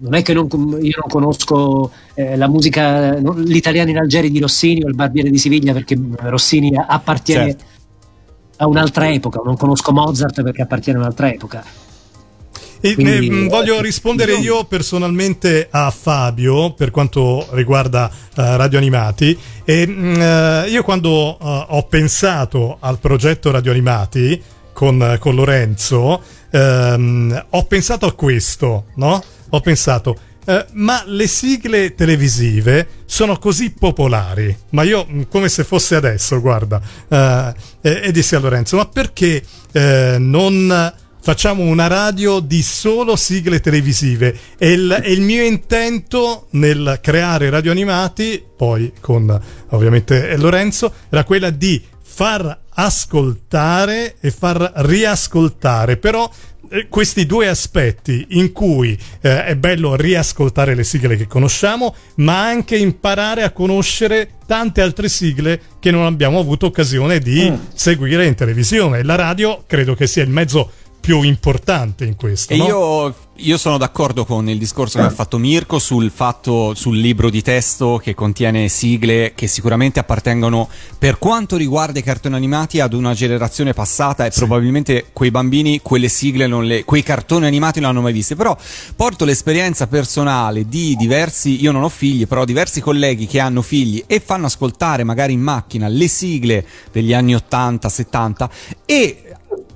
[0.00, 0.48] non è che non-
[0.80, 5.30] io non conosco eh, la musica, no, l'italiano in Algeri di Rossini o il Barbiere
[5.30, 7.64] di Siviglia perché Rossini appartiene Certo.
[8.58, 11.64] a un'altra epoca, non conosco Mozart perché appartiene a un'altra epoca.
[12.80, 18.78] E, Quindi, eh, voglio eh, rispondere io- personalmente a Fabio per quanto riguarda eh, Radio
[18.78, 19.36] Animati.
[19.64, 24.40] E, mh, eh, io quando eh, ho pensato al progetto Radio Animati
[24.78, 29.20] con, con Lorenzo, ehm, ho pensato a questo, no?
[29.48, 30.16] Ho pensato.
[30.46, 36.40] eh, ma le sigle televisive sono così popolari, ma io mh, come se fosse adesso,
[36.40, 42.62] guarda, eh, e, e dissi a Lorenzo, ma perché eh, non facciamo una radio di
[42.62, 49.38] solo sigle televisive e il, e il mio intento nel creare radio animati, poi con
[49.70, 51.82] ovviamente Lorenzo, era quella di
[52.18, 56.28] far ascoltare e far riascoltare, però
[56.68, 62.42] eh, questi due aspetti in cui eh, è bello riascoltare le sigle che conosciamo, ma
[62.42, 68.34] anche imparare a conoscere tante altre sigle che non abbiamo avuto occasione di seguire in
[68.34, 69.04] televisione.
[69.04, 72.52] La radio credo che sia il mezzo più importante in questo.
[72.52, 72.66] E no?
[72.66, 77.30] io, io sono d'accordo con il discorso che ha fatto Mirko sul fatto, sul libro
[77.30, 82.92] di testo che contiene sigle che sicuramente appartengono per quanto riguarda i cartoni animati ad
[82.92, 87.90] una generazione passata e probabilmente quei bambini quelle sigle non le, quei cartoni animati non
[87.90, 88.36] l'hanno mai viste.
[88.36, 88.56] Però
[88.96, 94.04] porto l'esperienza personale di diversi, io non ho figli, però diversi colleghi che hanno figli
[94.06, 98.50] e fanno ascoltare magari in macchina le sigle degli anni 80, 70
[98.84, 99.22] e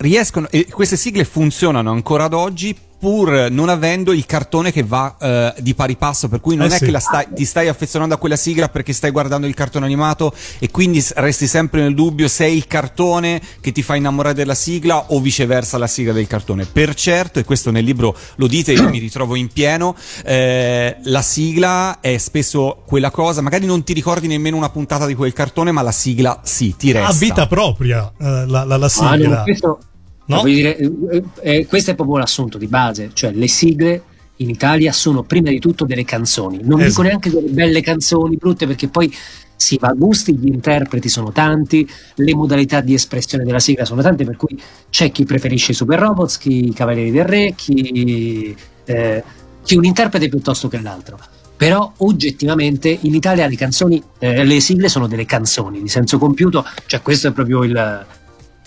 [0.02, 5.16] riescono e queste sigle funzionano ancora ad oggi pur non avendo il cartone che va
[5.20, 6.84] eh, di pari passo per cui non Eh è sì.
[6.84, 10.32] che la stai- ti stai affezionando a quella sigla perché stai guardando il cartone animato
[10.60, 14.54] e quindi resti sempre nel dubbio se è il cartone che ti fa innamorare della
[14.54, 18.70] sigla o viceversa la sigla del cartone per certo e questo nel libro lo dite
[18.70, 23.94] io mi ritrovo in pieno eh, la sigla è spesso quella cosa magari non ti
[23.94, 27.46] ricordi nemmeno una puntata di quel cartone ma la sigla sì ti resta ha vita
[27.48, 29.28] propria eh, la, la, la Ah, sigla.
[29.38, 29.78] no, questo,
[30.26, 30.42] No?
[30.44, 34.02] dire, eh, eh, questo è proprio l'assunto di base, cioè le sigle
[34.36, 36.88] in Italia sono prima di tutto delle canzoni, non Esatto.
[36.88, 39.12] dico neanche delle belle canzoni brutte perché poi
[39.56, 44.02] si va a gusti, gli interpreti sono tanti, le modalità di espressione della sigla sono
[44.02, 48.56] tante, per cui c'è chi preferisce i Super Robots, chi i Cavalieri del Re, chi,
[48.84, 49.22] eh,
[49.62, 51.18] chi un interprete piuttosto che l'altro.
[51.56, 56.64] Però oggettivamente in Italia le canzoni, eh, le sigle sono delle canzoni di senso compiuto,
[56.86, 58.06] cioè questo è proprio il,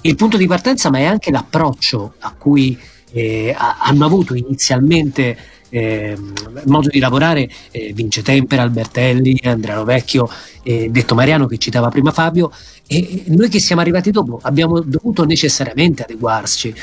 [0.07, 2.77] il punto di partenza, ma è anche l'approccio a cui
[3.11, 5.35] eh, ha- hanno avuto inizialmente
[5.69, 6.33] ehm,
[6.65, 10.29] modo di lavorare eh, Vince Tempera, Albertelli, Andrea Rovecchio,
[10.63, 12.51] eh, detto Mariano che citava prima Fabio,
[12.87, 16.73] e noi che siamo arrivati dopo abbiamo dovuto necessariamente adeguarci.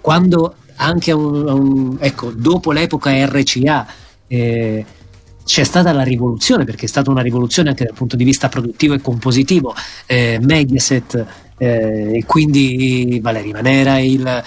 [0.00, 3.86] Quando anche a un, a un- ecco, dopo l'epoca RCA
[4.26, 4.84] eh,
[5.44, 8.94] c'è stata la rivoluzione, perché è stata una rivoluzione anche dal punto di vista produttivo
[8.94, 9.74] e compositivo,
[10.06, 11.26] eh, Mediaset
[11.60, 14.42] eh, e quindi Valeria Manera, il,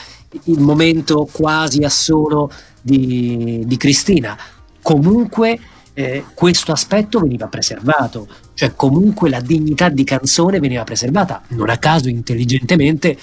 [0.45, 4.35] il momento quasi assolo di, di Cristina.
[4.81, 5.59] Comunque
[5.93, 11.77] eh, questo aspetto veniva preservato, cioè comunque la dignità di canzone veniva preservata, non a
[11.77, 13.15] caso intelligentemente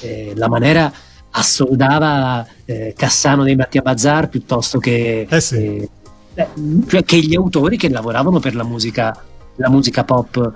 [0.00, 0.92] eh, la Manera
[1.30, 5.88] assoldava eh, Cassano dei Mattia Bazar piuttosto che, Eh sì.
[6.34, 6.48] eh,
[6.86, 9.20] cioè che gli autori che lavoravano per la musica,
[9.56, 10.52] la musica pop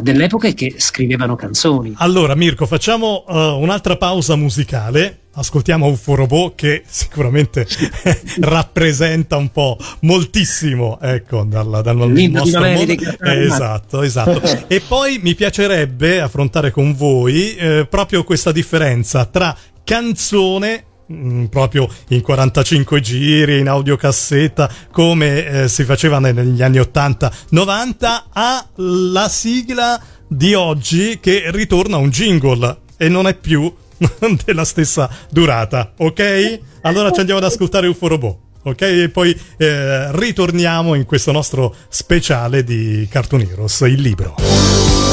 [0.00, 1.94] dell'epoca e che scrivevano canzoni.
[1.96, 5.18] Allora, Mirko, facciamo uh, un'altra pausa musicale.
[5.32, 7.66] Ascoltiamo UFO Robot che sicuramente
[8.40, 12.92] rappresenta un po' moltissimo, ecco, dal, dal nostro mondo.
[12.92, 14.66] Eh, esatto, esatto.
[14.66, 21.88] e poi mi piacerebbe affrontare con voi eh, proprio questa differenza tra canzone mm, proprio
[22.08, 30.00] in 45 giri, in audiocassetta, come eh, si faceva ne- negli anni 80-90, alla sigla
[30.26, 33.72] di oggi che ritorna un jingle e non è più
[34.44, 36.60] della stessa durata, ok?
[36.82, 38.38] Allora ci andiamo ad ascoltare UFO Robot.
[38.62, 45.09] Ok, e poi eh, ritorniamo in questo nostro speciale di Cartoon Heroes, il libro.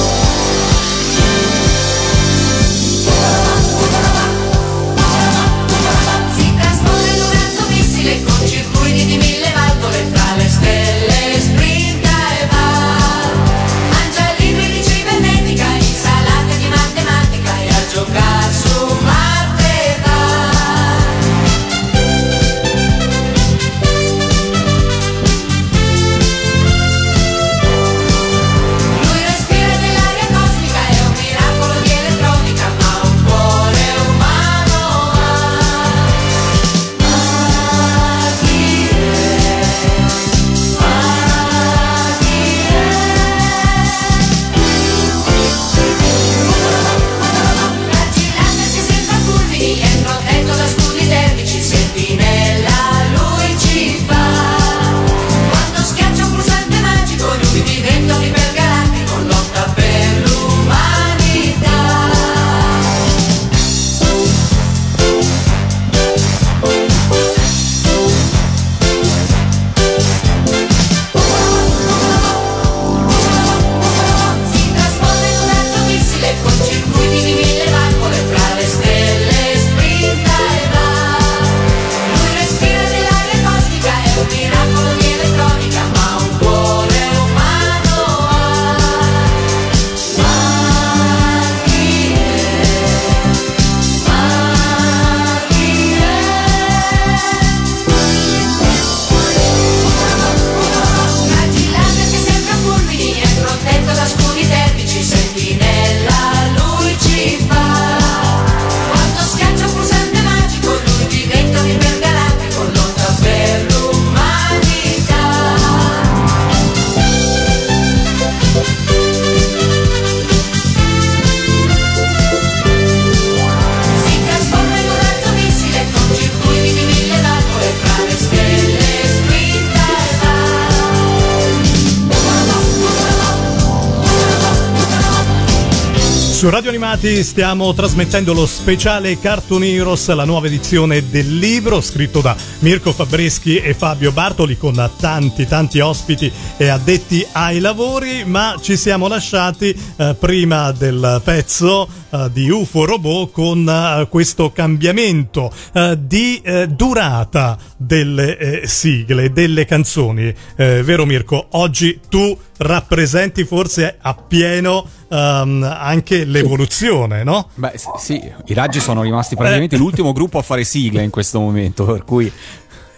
[136.38, 142.22] Su Radio Animati stiamo trasmettendo lo speciale Cartoon Heroes, la nuova edizione del libro scritto
[142.22, 148.56] da Mirko Fabreschi e Fabio Bartoli con tanti tanti ospiti e addetti ai lavori, ma
[148.62, 155.52] ci siamo lasciati eh, prima del pezzo eh, di UFO Robot con eh, questo cambiamento
[155.74, 160.34] eh, di eh, durata delle eh, sigle, delle canzoni.
[160.56, 161.48] Eh, vero Mirko?
[161.52, 167.50] Oggi tu rappresenti forse appieno ehm, anche l'evoluzione, no?
[167.56, 171.86] Beh, sì, i raggi sono rimasti praticamente l'ultimo gruppo a fare sigle in questo momento,
[171.86, 172.32] per cui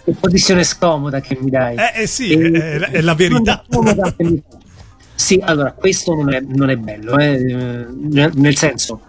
[0.04, 1.76] Che posizione scomoda che mi dai.
[1.76, 3.64] Eh, eh sì, è, è- è la verità.
[3.70, 4.16] Scomoda
[5.20, 9.02] Sì, allora, questo non è, non è bello, eh, eh, nel senso,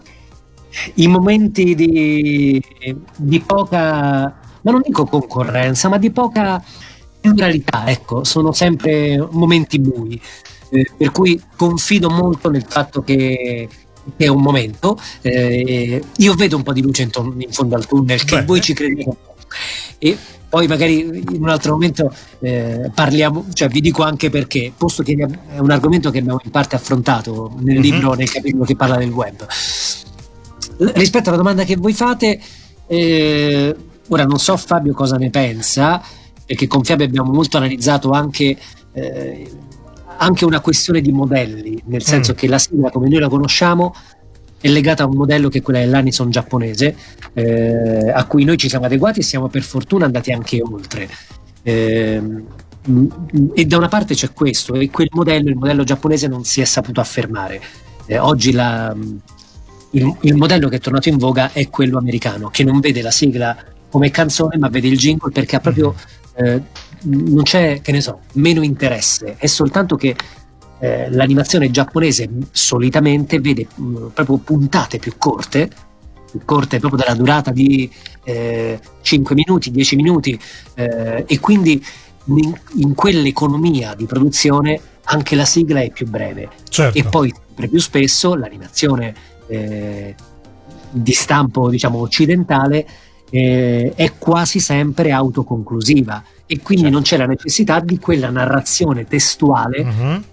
[0.94, 2.60] i momenti di,
[3.14, 3.78] di poca,
[4.60, 6.60] ma non dico concorrenza, ma di poca
[7.20, 10.20] pluralità, ecco, sono sempre momenti bui,
[10.70, 13.68] eh, per cui confido molto nel fatto che
[14.16, 17.86] che è un momento, eh, io vedo un po' di luce in, in fondo al
[17.86, 19.16] tunnel, che voi ci credete.
[19.98, 20.18] E
[20.50, 25.14] poi magari in un altro momento eh, parliamo, cioè vi dico anche perché, posto che
[25.48, 27.82] è un argomento che abbiamo in parte affrontato nel Mhm.
[27.82, 29.46] libro, nel capitolo che parla del web.
[30.78, 32.40] L- Rispetto alla domanda che voi fate,
[32.86, 33.76] eh,
[34.08, 36.02] ora non so Fabio cosa ne pensa,
[36.44, 38.56] perché con Fabio abbiamo molto analizzato anche,
[38.92, 39.50] eh,
[40.16, 42.34] anche una questione di modelli, nel senso Mm.
[42.34, 43.94] che la sigla come noi la conosciamo
[44.60, 46.94] è legata a un modello che è quella dell'Anison giapponese,
[47.32, 51.08] eh, a cui noi ci siamo adeguati e siamo per fortuna andati anche oltre.
[52.88, 53.06] Mm,
[53.54, 56.64] e da una parte c'è questo, e quel modello, il modello giapponese, non si è
[56.64, 57.60] saputo affermare.
[58.06, 59.16] Eh, oggi la, mm,
[59.92, 63.10] il, il modello che è tornato in voga è quello americano, che non vede la
[63.10, 63.56] sigla
[63.90, 65.94] come canzone, ma vede il jingle perché ha proprio
[66.34, 66.62] eh,
[67.02, 70.14] non c'è, che ne so, meno interesse, è soltanto che
[70.80, 75.68] eh, l'animazione giapponese solitamente vede mh, proprio puntate più corte,
[76.30, 77.90] più corte proprio della durata di
[78.24, 80.38] eh, 5 minuti, 10 minuti,
[80.74, 81.84] eh, e quindi
[82.24, 86.48] in, in quell'economia di produzione anche la sigla è più breve.
[86.68, 86.96] Certo.
[86.98, 89.14] E poi sempre più spesso l'animazione
[89.48, 90.14] eh,
[90.90, 92.86] di stampo diciamo occidentale
[93.30, 96.96] eh, è quasi sempre autoconclusiva e quindi Certo.
[96.96, 100.24] non c'è la necessità di quella narrazione testuale Mhm.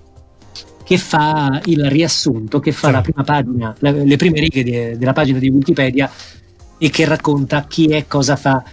[0.87, 2.93] Che fa il riassunto, che fa Sì.
[2.93, 6.09] la prima pagina, la- le prime righe di- della pagina di Wikipedia
[6.77, 8.63] e che racconta chi è, cosa fa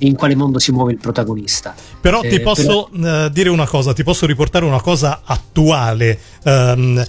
[0.00, 1.74] e in quale mondo si muove il protagonista.
[2.00, 6.18] Però Eh, ti posso eh, dire una cosa, ti posso riportare una cosa attuale.
[6.44, 7.04] Ehm,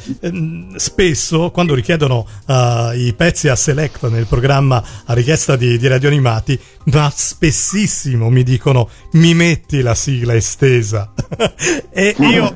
[0.75, 6.09] spesso quando richiedono eh, i pezzi a select nel programma a richiesta di, di radio
[6.09, 6.59] animati,
[6.91, 11.13] ma spessissimo mi dicono mi metti la sigla estesa.
[11.89, 12.55] e io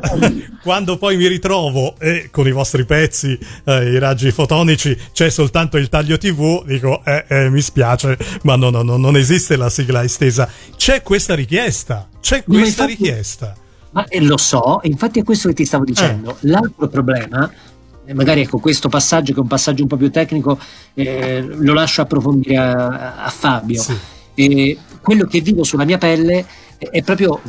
[0.61, 5.77] quando poi mi ritrovo e con i vostri pezzi, eh, i raggi fotonici, c'è soltanto
[5.77, 9.69] il taglio TV, dico eh, eh, mi spiace, ma no, no, no, non esiste la
[9.69, 10.49] sigla estesa.
[10.75, 13.55] C'è questa richiesta, c'è questa infatti- richiesta.
[13.91, 16.37] Ma eh, lo so, infatti è questo che ti stavo dicendo.
[16.41, 17.51] L'altro problema,
[18.11, 20.57] magari ecco questo passaggio che è un passaggio un po' più tecnico,
[20.95, 23.81] eh, lo lascio approfondire a, a Fabio.
[23.81, 23.95] Sì.
[24.35, 26.45] E quello che vivo sulla mia pelle
[26.77, 27.41] è, è proprio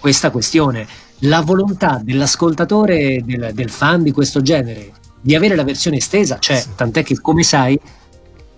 [0.00, 0.86] questa questione,
[1.20, 6.56] la volontà dell'ascoltatore, del, del fan di questo genere, di avere la versione estesa, cioè
[6.60, 6.68] Sì.
[6.76, 7.78] tant'è che come sai,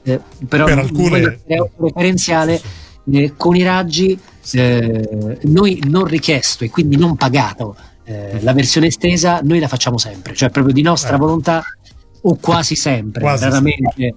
[0.03, 2.61] eh, però Per alcune- essere autoreferenziale,
[3.11, 4.19] eh, con i raggi
[4.53, 9.99] eh, noi non richiesto e quindi non pagato eh, la versione estesa noi la facciamo
[9.99, 11.19] sempre cioè proprio di nostra Eh.
[11.19, 11.65] volontà
[12.23, 14.15] o quasi sempre Quasi raramente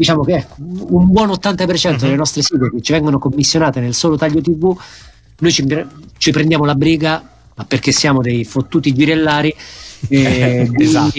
[0.00, 2.16] diciamo che un buon 80% delle Mhm.
[2.18, 4.74] nostre sigle che ci vengono commissionate nel solo taglio tv
[5.40, 5.66] noi ci,
[6.16, 7.22] ci prendiamo la briga
[7.54, 9.54] ma perché siamo dei fottuti girellari
[10.08, 11.10] eh, di- Esatto.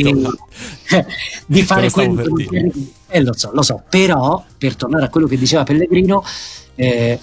[1.45, 2.71] di fare Te lo stavo quello per che
[3.09, 6.23] eh, lo so, lo so, però per tornare a quello che diceva Pellegrino,
[6.73, 7.19] eh,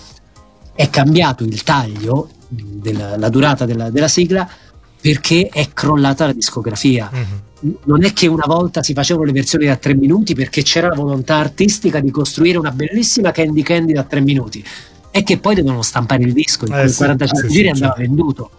[0.75, 4.49] è cambiato il taglio della la durata della, della sigla
[5.01, 7.11] perché è crollata la discografia.
[7.13, 7.41] Mhm.
[7.85, 10.95] Non è che una volta si facevano le versioni da tre minuti perché c'era la
[10.95, 14.65] volontà artistica di costruire una bellissima Candy Candy da tre minuti,
[15.11, 17.95] è che poi devono stampare il disco, in Eh sì, 45 sì, giri sì, andava
[17.95, 18.09] certo.
[18.09, 18.51] venduto.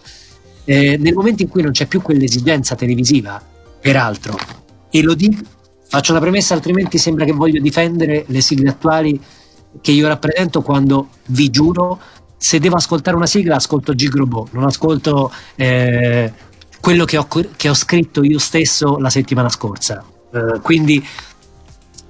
[0.66, 3.42] Eh, nel momento in cui non c'è più quell'esigenza televisiva,
[3.80, 4.38] peraltro,
[4.90, 5.42] e lo dico,
[5.88, 9.20] faccio una premessa, altrimenti sembra che voglio difendere le sigle attuali
[9.82, 12.00] che io rappresento quando vi giuro,
[12.38, 16.32] se devo ascoltare una sigla, ascolto Gigrobo, non ascolto eh,
[16.80, 20.04] quello che ho, che ho scritto io stesso la settimana scorsa.
[20.32, 21.06] Eh, quindi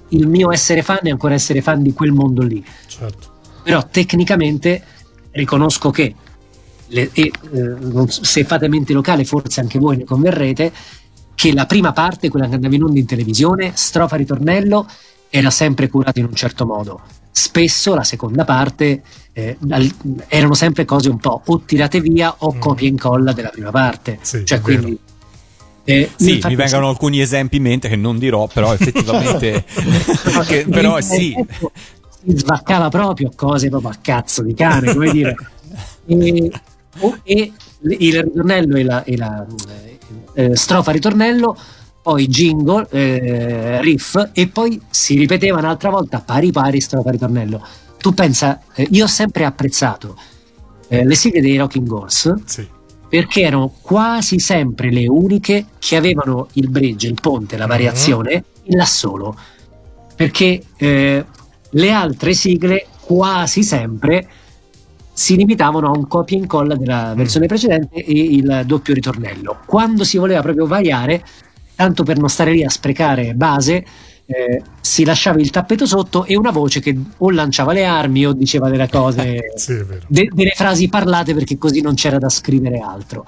[0.10, 3.34] il mio essere fan è ancora essere fan di quel mondo lì Certo.
[3.64, 4.84] però tecnicamente
[5.32, 6.16] riconosco che
[6.88, 10.74] le- e, eh, se fate mente locale forse anche voi ne converrete
[11.36, 14.88] che la prima parte quella che andava in onda in televisione strofa ritornello
[15.30, 17.02] era sempre curata in un certo modo
[17.40, 19.94] spesso la seconda parte eh, al-
[20.28, 22.60] erano sempre cose un po' o tirate via o Mm.
[22.60, 25.00] copia e incolla della prima parte Sì, cioè quindi
[25.86, 29.64] eh, Sì, mi vengono alcuni esempi in mente che non dirò, però effettivamente...
[30.46, 31.34] che- però sì,
[32.24, 35.36] si svaccava proprio cose proprio a cazzo di cane, come dire.
[36.06, 36.52] E,
[37.24, 39.46] e il ritornello e la, e la,
[40.34, 41.58] eh, strofa ritornello,
[42.10, 47.62] poi jingle, eh, riff e poi si ripeteva un'altra volta pari pari strofa ritornello.
[48.00, 50.18] Tu pensa, eh, io ho sempre apprezzato
[50.88, 52.68] eh, le sigle dei Rocking Horse Sì.
[53.08, 57.70] perché erano quasi sempre le uniche che avevano il bridge, il ponte, la Mhm.
[57.70, 59.38] variazione in là solo.
[60.16, 61.26] Perché eh,
[61.70, 64.28] le altre sigle quasi sempre
[65.14, 69.60] si limitavano a un copia e incolla della versione precedente e il doppio ritornello.
[69.68, 71.24] Quando si voleva proprio variare,
[71.80, 73.86] tanto per non stare lì a sprecare base,
[74.26, 78.34] eh, si lasciava il tappeto sotto e una voce che o lanciava le armi o
[78.34, 83.24] diceva delle cose Sì, de- delle frasi parlate perché così non c'era da scrivere altro.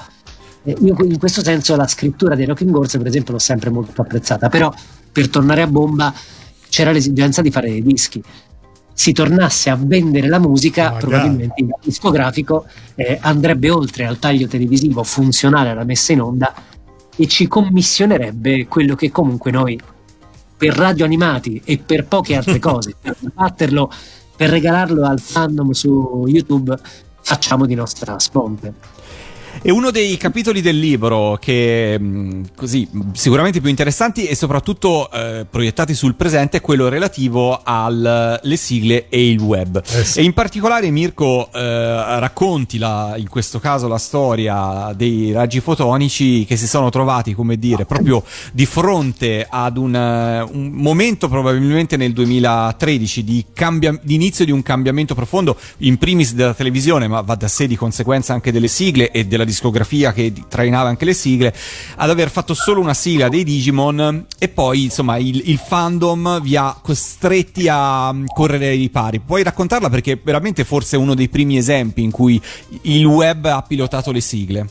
[0.64, 4.02] Eh, io in questo senso la scrittura dei Rocking Horse, per esempio, l'ho sempre molto
[4.02, 4.70] apprezzata, però
[5.14, 6.14] per tornare a bomba
[6.68, 8.22] c'era l'esigenza di fare dei dischi.
[8.94, 11.00] Si tornasse a vendere la musica, Magari.
[11.00, 16.54] probabilmente il discografico eh, andrebbe oltre al taglio televisivo funzionale alla messa in onda
[17.22, 19.80] e ci commissionerebbe quello che comunque noi
[20.58, 23.92] per radio animati e per poche altre cose, per batterlo,
[24.36, 26.76] per regalarlo al fandom su YouTube,
[27.22, 28.74] facciamo di nostra sponte.
[29.62, 35.46] E uno dei capitoli del libro che mh, così sicuramente più interessanti e soprattutto eh,
[35.50, 39.82] proiettati sul presente è quello relativo alle sigle e il web.
[39.86, 40.20] Eh sì.
[40.20, 46.46] E in particolare Mirko eh, racconti la- in questo caso la storia dei raggi fotonici
[46.46, 51.98] che si sono trovati, come dire, proprio di fronte ad un, eh, un momento probabilmente
[51.98, 57.22] nel 2013 di, cambia- di inizio di un cambiamento profondo, in primis della televisione, ma
[57.22, 61.14] va da sé di conseguenza anche delle sigle e della discografia che trainava anche le
[61.14, 61.54] sigle,
[61.96, 66.56] ad aver fatto solo una sigla dei Digimon e poi insomma il, il fandom vi
[66.56, 69.20] ha costretti a mm, correre ai ripari.
[69.20, 72.42] Puoi raccontarla perché è veramente forse uno dei primi esempi in cui
[72.84, 74.70] il web ha pilotato le sigle.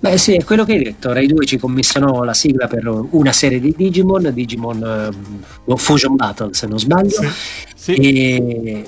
[0.00, 3.32] Beh sì, è quello che hai detto, Rai 2 ci commissionò la sigla per una
[3.32, 5.10] serie di Digimon, Digimon
[5.66, 7.28] eh, Fusion Battle se non sbaglio, Sì.
[7.74, 7.92] Sì.
[7.94, 8.84] e,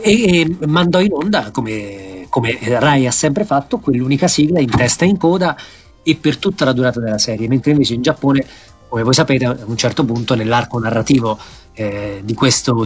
[0.00, 5.04] e- e mandò in onda, come, come Rai ha sempre fatto, quell'unica sigla in testa
[5.04, 5.54] e in coda
[6.02, 8.42] e per tutta la durata della serie, mentre invece in Giappone,
[8.88, 11.38] come voi sapete, a un certo punto nell'arco narrativo
[11.74, 12.34] eh, di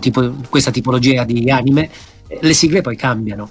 [0.00, 1.88] tipo, questa tipologia di anime,
[2.26, 3.48] eh, le sigle poi cambiano.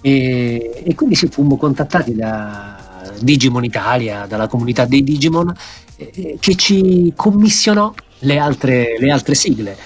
[0.00, 5.54] E, e quindi sì, fummo contattati da Digimon Italia, dalla comunità dei Digimon,
[5.96, 9.76] eh, che ci commissionò le altre, le altre sigle,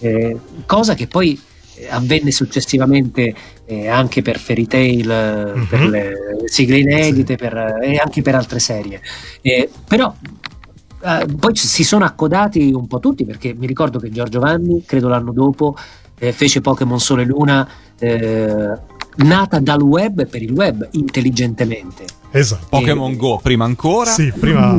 [0.00, 0.36] eh,
[0.66, 1.55] cosa che poi eh,
[1.88, 3.34] avvenne successivamente
[3.66, 5.66] eh, anche per Fairy Tail, eh, Mhm.
[5.66, 6.12] per le
[6.46, 9.00] sigle inedite per- e anche per altre serie.
[9.42, 10.14] Eh, però
[11.02, 15.08] eh, poi si sono accodati un po' tutti perché mi ricordo che Giorgio Vanni, credo
[15.08, 15.76] l'anno dopo,
[16.18, 17.68] eh, fece Pokémon Sole e Luna
[17.98, 18.72] eh,
[19.16, 22.04] nata dal web per il web intelligentemente.
[22.38, 22.66] Esatto.
[22.68, 24.10] Pokémon Go prima ancora.
[24.10, 24.76] Sì, prima...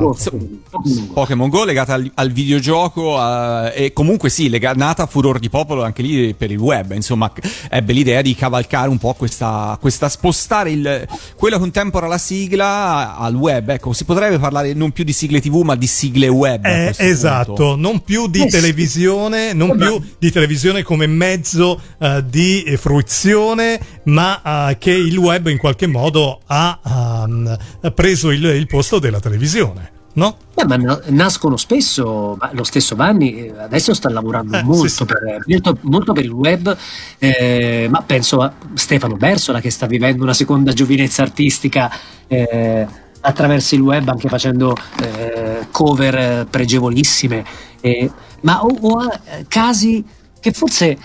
[1.13, 5.49] Pokémon Go, legata al, al videogioco a- e comunque sì, lega- nata a furor di
[5.49, 7.31] popolo anche lì per il web, insomma
[7.69, 12.07] ebbe l'idea di cavalcare un po' questa, questa spostare il, quello che un tempo era
[12.07, 15.87] la sigla al web, ecco si potrebbe parlare non più di sigle tv ma di
[15.87, 16.63] sigle web.
[16.65, 17.75] Eh, esatto, punto.
[17.75, 18.49] non più di Eh, sì.
[18.49, 25.17] televisione, non Eh, più di televisione come mezzo eh, di fruizione, ma eh, che il
[25.17, 30.37] web in qualche modo ha ehm, preso il, il posto della televisione, no?
[30.53, 34.95] Beh, ma na- nascono spesso, lo stesso Vanni eh, adesso sta lavorando Eh, molto, sì,
[34.95, 35.05] sì.
[35.05, 36.75] Per, molto, molto per il web,
[37.19, 41.91] eh, ma penso a Stefano Bersola che sta vivendo una seconda giovinezza artistica
[42.27, 42.87] eh,
[43.21, 47.43] attraverso il web, anche facendo eh, cover eh, pregevolissime,
[47.81, 48.09] eh,
[48.41, 50.03] ma o, o a eh, casi
[50.39, 50.97] che forse,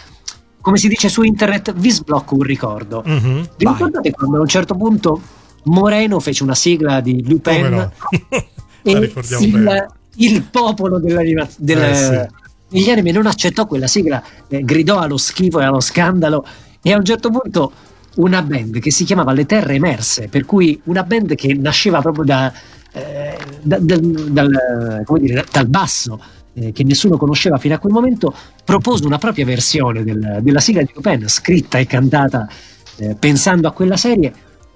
[0.60, 3.02] come si dice su internet, vi sblocco un ricordo.
[3.04, 3.48] Mhm.
[3.56, 3.72] Vi Vai.
[3.74, 5.20] ricordate quando a un certo punto
[5.64, 7.66] Moreno fece una sigla di Lupin?
[7.68, 7.92] No?
[8.84, 12.34] E il, il popolo dell'anima- del- Eh, sì.
[12.68, 16.44] degli anime non accettò quella sigla, eh, gridò allo schifo e allo scandalo
[16.82, 17.70] e a un certo punto
[18.16, 22.24] una band che si chiamava Le Terre Emerse, per cui una band che nasceva proprio
[22.24, 22.52] da,
[22.92, 24.00] eh, da- dal-
[24.30, 26.20] dal- come dire, dal basso,
[26.54, 28.34] eh, che nessuno conosceva fino a quel momento,
[28.64, 32.48] propose una propria versione del- della sigla di Lupin, scritta e cantata
[32.96, 34.32] eh, pensando a quella serie,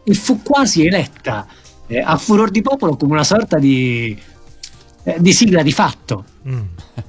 [0.08, 1.46] e fu quasi eletta
[1.88, 4.16] eh, a furor di popolo come una sorta di,
[5.02, 6.24] eh, di sigla di fatto.
[6.48, 6.60] Mm.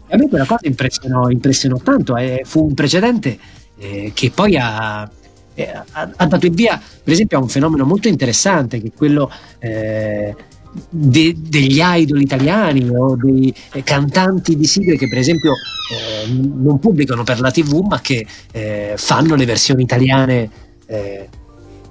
[0.07, 3.37] E a me quella cosa impressionò, impressionò tanto, eh, fu un precedente
[3.77, 5.07] eh, che poi ha,
[5.53, 8.91] eh, ha- ha dato il via, per esempio, a un fenomeno molto interessante, che è
[8.95, 9.29] quello
[9.59, 10.35] eh,
[10.89, 17.23] de- degli idol italiani o dei cantanti di sigle che, per esempio, eh, non pubblicano
[17.23, 20.49] per la TV, ma che eh, fanno le versioni italiane.
[20.87, 21.29] eh,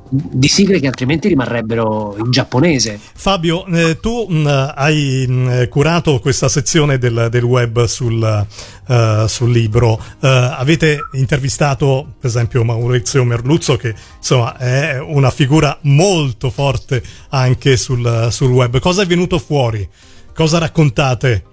[0.08, 2.98] di sigle che altrimenti rimarrebbero in giapponese.
[3.14, 8.46] Fabio, eh, tu mh, hai mh, curato questa sezione del, del web sul,
[8.88, 9.98] eh, sul libro.
[10.20, 17.76] Eh, avete intervistato, per esempio, Maurizio Merluzzo, che insomma è una figura molto forte anche
[17.76, 18.78] sul, sul web.
[18.78, 19.88] Cosa è venuto fuori?
[20.34, 21.44] Cosa raccontate?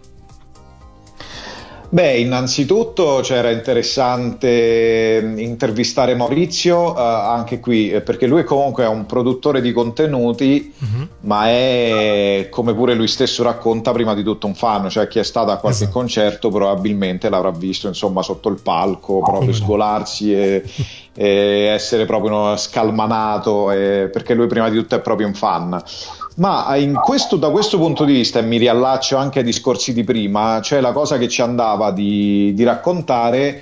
[1.93, 8.87] Beh, innanzitutto c'era interessante mm, intervistare Maurizio, eh, anche qui, eh, perché lui comunque è
[8.87, 11.07] un produttore di contenuti, Mhm.
[11.19, 15.23] ma è, come pure lui stesso racconta, prima di tutto un fan, cioè chi è
[15.23, 15.99] stato a qualche Esatto.
[15.99, 19.53] concerto probabilmente l'avrà visto, insomma, sotto il palco, proprio come no.
[19.53, 20.63] sgolarsi e,
[21.13, 25.79] e essere proprio uno scalmanato, eh, perché lui prima di tutto è proprio un fan.
[26.35, 30.03] Ma in questo- da questo punto di vista, e mi riallaccio anche ai discorsi di
[30.03, 33.61] prima, cioè la cosa che ci andava di, di raccontare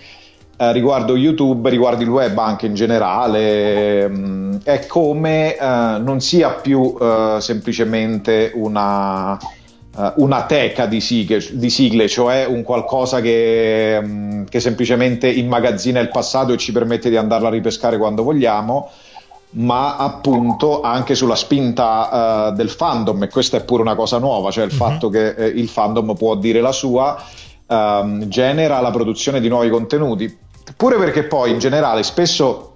[0.58, 5.58] eh, riguardo YouTube, riguardo il web anche in generale, mh, è come eh,
[6.00, 12.62] non sia più eh, semplicemente una, eh, una teca di sigle, di sigle, cioè un
[12.62, 17.98] qualcosa che, mh, che semplicemente immagazzina il passato e ci permette di andarla a ripescare
[17.98, 18.90] quando vogliamo
[19.54, 24.50] ma appunto anche sulla spinta eh, del fandom e questa è pure una cosa nuova,
[24.52, 24.78] cioè il Mhm.
[24.78, 27.22] fatto che eh, il fandom può dire la sua,
[27.68, 30.38] ehm, genera la produzione di nuovi contenuti,
[30.78, 32.68] pure perché poi in generale spesso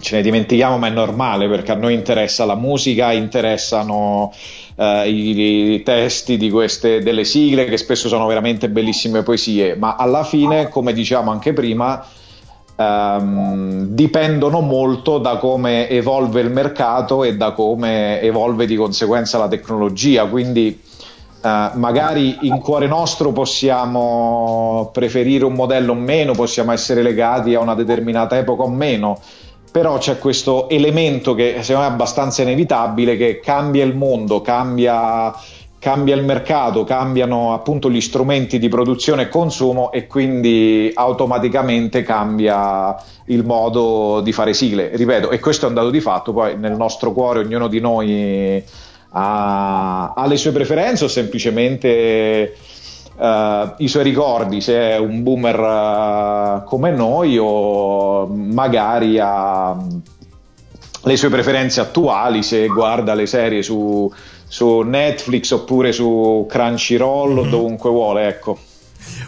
[0.00, 4.32] ce ne dimentichiamo, ma è normale perché a noi interessa la musica, interessano
[4.76, 9.94] eh, i, i testi di queste delle sigle che spesso sono veramente bellissime poesie, ma
[9.96, 12.04] alla fine, come diciamo anche prima,
[12.76, 19.48] ehm, dipendono molto da come evolve il mercato e da come evolve di conseguenza la
[19.48, 20.26] tecnologia.
[20.26, 20.80] Quindi
[21.44, 27.60] eh, magari in cuore nostro possiamo preferire un modello o meno, possiamo essere legati a
[27.60, 29.20] una determinata epoca o meno,
[29.70, 35.34] però c'è questo elemento che secondo me è abbastanza inevitabile che cambia il mondo, cambia,
[35.84, 42.96] cambia il mercato, cambiano appunto gli strumenti di produzione e consumo e quindi automaticamente cambia
[43.26, 44.96] il modo di fare sigle.
[44.96, 48.64] Ripeto, e questo è un dato di fatto, poi nel nostro cuore ognuno di noi
[49.10, 52.56] ha, ha le sue preferenze o semplicemente
[53.20, 59.76] eh, i suoi ricordi, se è un boomer eh, come noi o magari ha
[61.02, 64.10] le sue preferenze attuali, se guarda le serie su,
[64.54, 68.56] su Netflix oppure su Crunchyroll o dovunque vuole, ecco.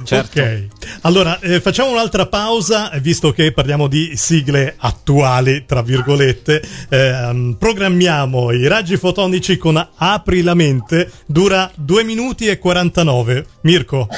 [0.05, 0.41] Certo.
[0.41, 0.67] Ok,
[1.01, 6.63] allora eh, facciamo un'altra pausa, eh, visto che parliamo di sigle attuali, tra virgolette.
[6.89, 13.47] ehm, programmiamo i raggi fotonici con Apri la mente, dura 2 minuti e 49.
[13.63, 14.07] Mirko,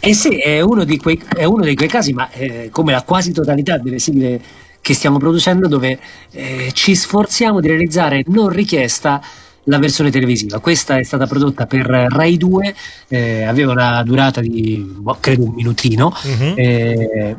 [0.00, 3.02] Eh sì, è uno, di quei, è uno di quei casi, ma eh, come la
[3.02, 4.40] quasi totalità delle sigle
[4.80, 5.98] che stiamo producendo, dove
[6.30, 9.20] eh, ci sforziamo di realizzare non richiesta
[9.64, 10.58] la versione televisiva.
[10.60, 12.74] Questa è stata prodotta per Rai 2,
[13.08, 16.12] eh, aveva una durata di boh, credo un minutino.
[16.24, 16.52] Mhm.
[16.56, 17.36] eh,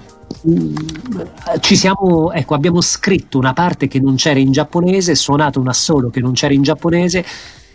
[1.59, 6.09] ci siamo, ecco, abbiamo scritto una parte che non c'era in giapponese, suonato un assolo
[6.09, 7.25] che non c'era in giapponese.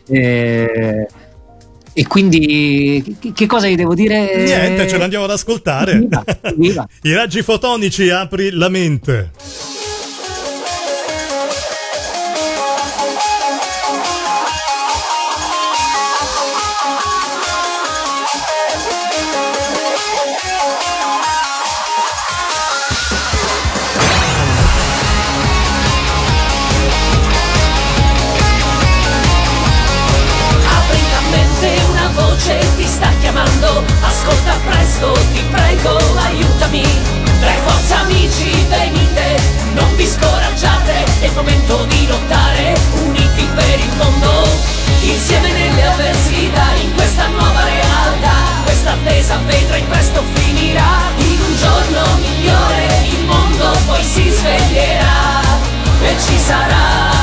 [0.06, 1.06] eh,
[1.95, 4.45] e quindi che- cosa gli devo dire?
[4.45, 5.99] niente, ce l'andiamo ad ascoltare.
[5.99, 6.24] Viva,
[6.57, 6.88] viva.
[7.03, 9.30] I raggi fotonici, apri la mente.
[34.95, 36.82] Presto, ti prego, aiutami.
[37.40, 39.40] Dai forza amici, venite,
[39.72, 41.05] non vi scoraggiate.
[41.20, 44.49] È il momento di lottare, uniti per il mondo.
[45.03, 48.62] Insieme nelle avversità, in questa nuova realtà.
[48.62, 51.11] Questa attesa vedrai presto finirà.
[51.16, 55.40] In un giorno migliore, il mondo poi si sveglierà.
[56.03, 57.13] E ci sarai.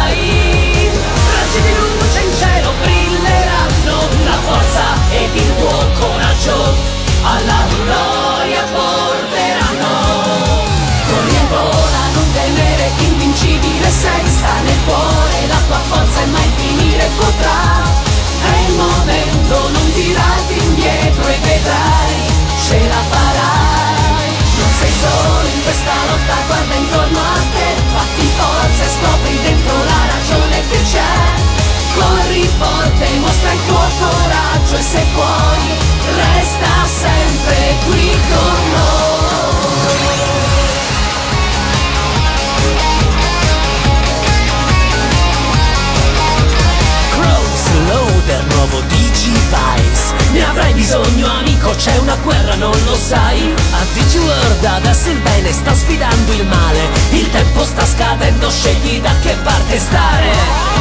[51.82, 53.56] C'è una guerra, non lo sai?
[53.72, 56.90] A DigiWorld adesso il bene sta sfidando il male.
[57.10, 60.80] Il tempo sta scadendo, scegli da che parte stare.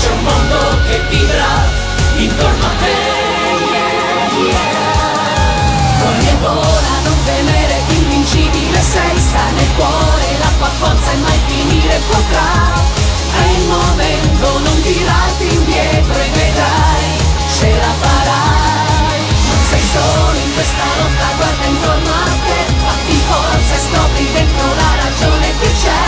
[0.00, 1.44] C'è un mondo che vibra
[2.16, 2.99] intorno a te
[6.40, 12.88] vola, non temere, invincibile sei Sta nel cuore, la tua forza e mai finire potrà.
[13.30, 17.10] È il momento, non tirarti indietro e vedrai
[17.56, 19.20] Ce la farai.
[19.48, 24.66] Non sei solo in questa lotta, guarda intorno a te Fatti forza e scopri dentro
[24.74, 26.04] la ragione che c'è.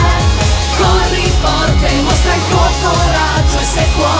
[0.78, 4.11] Corri forte, mostra il tuo coraggio e se puoi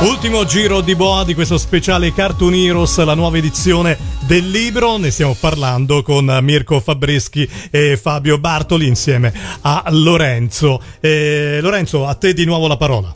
[0.00, 4.96] Ultimo giro di boa di questo speciale Cartoon Heroes, la nuova edizione del libro.
[4.96, 9.32] Ne stiamo parlando con Mirko Fabreschi e Fabio Bartoli insieme
[9.62, 10.80] a Lorenzo.
[11.00, 13.12] Eh, Lorenzo, a te di nuovo la parola.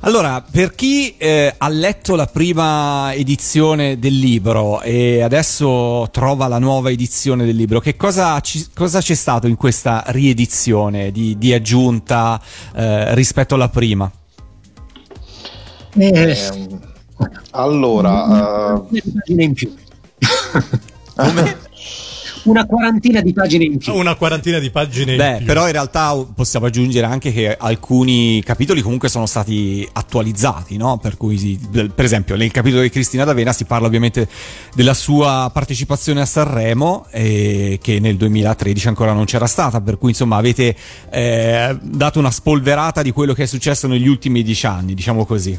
[0.00, 6.58] Allora, per chi eh, ha letto la prima edizione del libro e adesso trova la
[6.58, 11.52] nuova edizione del libro, che cosa, ci- cosa c'è stato in questa riedizione di, di
[11.52, 12.42] aggiunta
[12.74, 14.10] eh, rispetto alla prima?
[15.94, 16.36] Eh,
[17.50, 19.74] allora, eh, una pagina in più.
[22.44, 23.94] una quarantina di pagine in più.
[23.94, 25.46] Una quarantina di pagine in Beh, più.
[25.46, 30.98] però in realtà possiamo aggiungere anche che alcuni capitoli comunque sono stati attualizzati, no?
[30.98, 34.28] Per cui, si- per esempio, nel capitolo di Cristina D'Avena si parla ovviamente
[34.74, 40.10] della sua partecipazione a Sanremo, eh, che nel 2013 ancora non c'era stata, per cui
[40.10, 40.74] insomma avete
[41.10, 45.58] eh, dato una spolverata di quello che è successo negli ultimi dieci anni, diciamo così.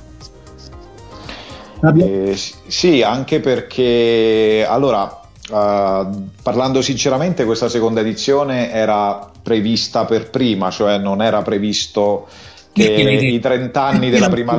[1.98, 6.08] Eh, sì, anche perché allora, eh,
[6.42, 12.28] parlando sinceramente, questa seconda edizione era prevista per prima, cioè non era previsto
[12.72, 14.58] che i 30 anni della prima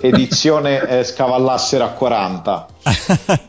[0.00, 2.66] edizione eh, scavallassero a 40.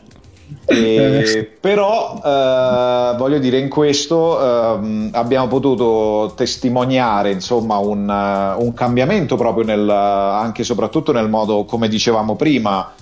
[0.64, 8.72] E- però eh, voglio dire in questo ehm, abbiamo potuto testimoniare insomma un, eh, un
[8.72, 12.92] cambiamento proprio nel, anche e soprattutto nel modo come dicevamo prima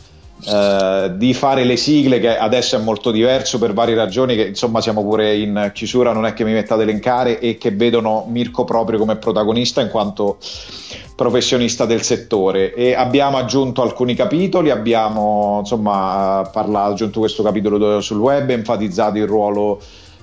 [0.47, 4.81] eh, di fare le sigle che adesso è molto diverso per varie ragioni che insomma
[4.81, 8.65] siamo pure in chiusura non è che mi metta ad elencare e che vedono Mirko
[8.65, 10.39] proprio come protagonista in quanto
[11.21, 12.73] professionista del settore.
[12.73, 19.27] E abbiamo aggiunto alcuni capitoli abbiamo insomma parlato, aggiunto questo capitolo sul web enfatizzato il
[19.27, 19.81] ruolo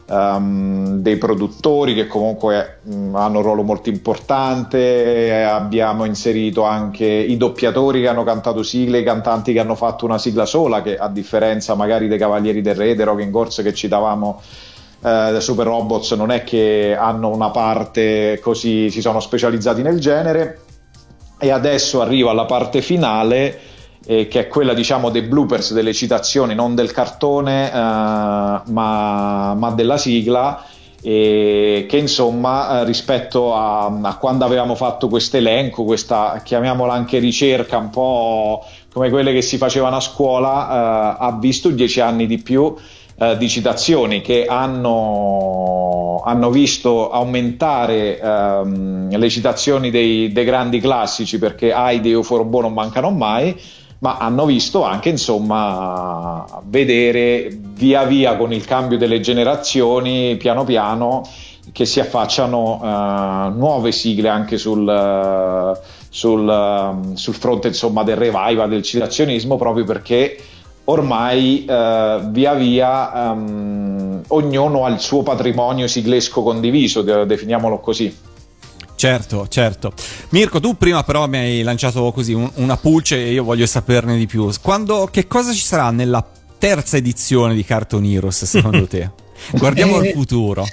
[0.10, 7.06] ehm, dei produttori che comunque mh, hanno un ruolo molto importante, eh, abbiamo inserito anche
[7.06, 10.98] i doppiatori che hanno cantato sigle, i cantanti che hanno fatto una sigla sola, che
[10.98, 14.42] a differenza magari dei Cavalieri del Re, dei Rocking Horse che citavamo
[15.04, 20.62] eh, Super Robots, non è che hanno una parte così, si sono specializzati nel genere.
[21.40, 23.60] E adesso arrivo alla parte finale
[24.10, 28.62] eh, che è quella diciamo dei bloopers, delle citazioni, non del cartone, eh, ma,
[29.54, 30.64] ma della sigla.
[31.00, 37.20] E che insomma eh, rispetto a, a quando avevamo fatto questo elenco, questa chiamiamola anche
[37.20, 42.26] ricerca un po' come quelle che si facevano a scuola, eh, ha visto dieci anni
[42.26, 42.74] di più
[43.20, 51.38] eh, di citazioni che hanno, hanno visto aumentare ehm, le citazioni dei, dei grandi classici
[51.38, 53.56] perché Heidi e Euforobo non mancano mai
[54.00, 61.24] ma hanno visto anche insomma vedere via via con il cambio delle generazioni piano piano
[61.72, 65.80] che si affacciano eh, nuove sigle anche sul, eh,
[66.10, 70.38] sul, eh, sul fronte insomma del revival del citazionismo proprio perché
[70.86, 78.16] ormai eh, via via ehm, ognuno ha il suo patrimonio siglesco condiviso de- definiamolo così
[78.98, 79.94] Certo, certo.
[80.30, 84.18] Mirko, tu prima però mi hai lanciato così un- una pulce e io voglio saperne
[84.18, 84.50] di più.
[84.60, 86.26] Quando, che cosa ci sarà nella
[86.58, 89.12] terza edizione di Cartoon Heroes secondo te?
[89.52, 90.66] Guardiamo Eh, al futuro.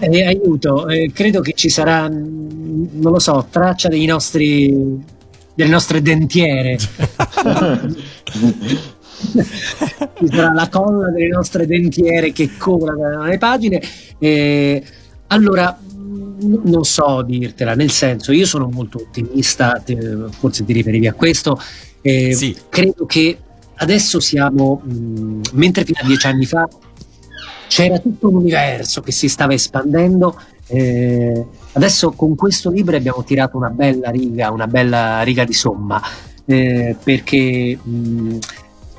[0.00, 5.00] Eh, aiuto, eh, credo che ci sarà, mm, non lo so, traccia dei nostri,
[5.54, 6.76] delle nostre dentiere.
[9.18, 13.80] ci sarà la colla delle nostre dentiere che cola le pagine.
[14.18, 14.82] Eh,
[15.28, 15.78] allora,
[16.42, 19.82] non so dirtela, nel senso, io sono molto ottimista,
[20.30, 21.60] forse ti riferivi a questo.
[22.02, 22.56] eh, Sì.
[22.68, 23.36] Credo che
[23.76, 26.68] adesso siamo, mh, mentre fino a dieci anni fa
[27.68, 30.38] c'era tutto un universo che si stava espandendo.
[30.72, 36.00] eh, adesso con questo libro abbiamo tirato una bella riga, una bella riga di somma,
[36.44, 38.38] eh, perché mh,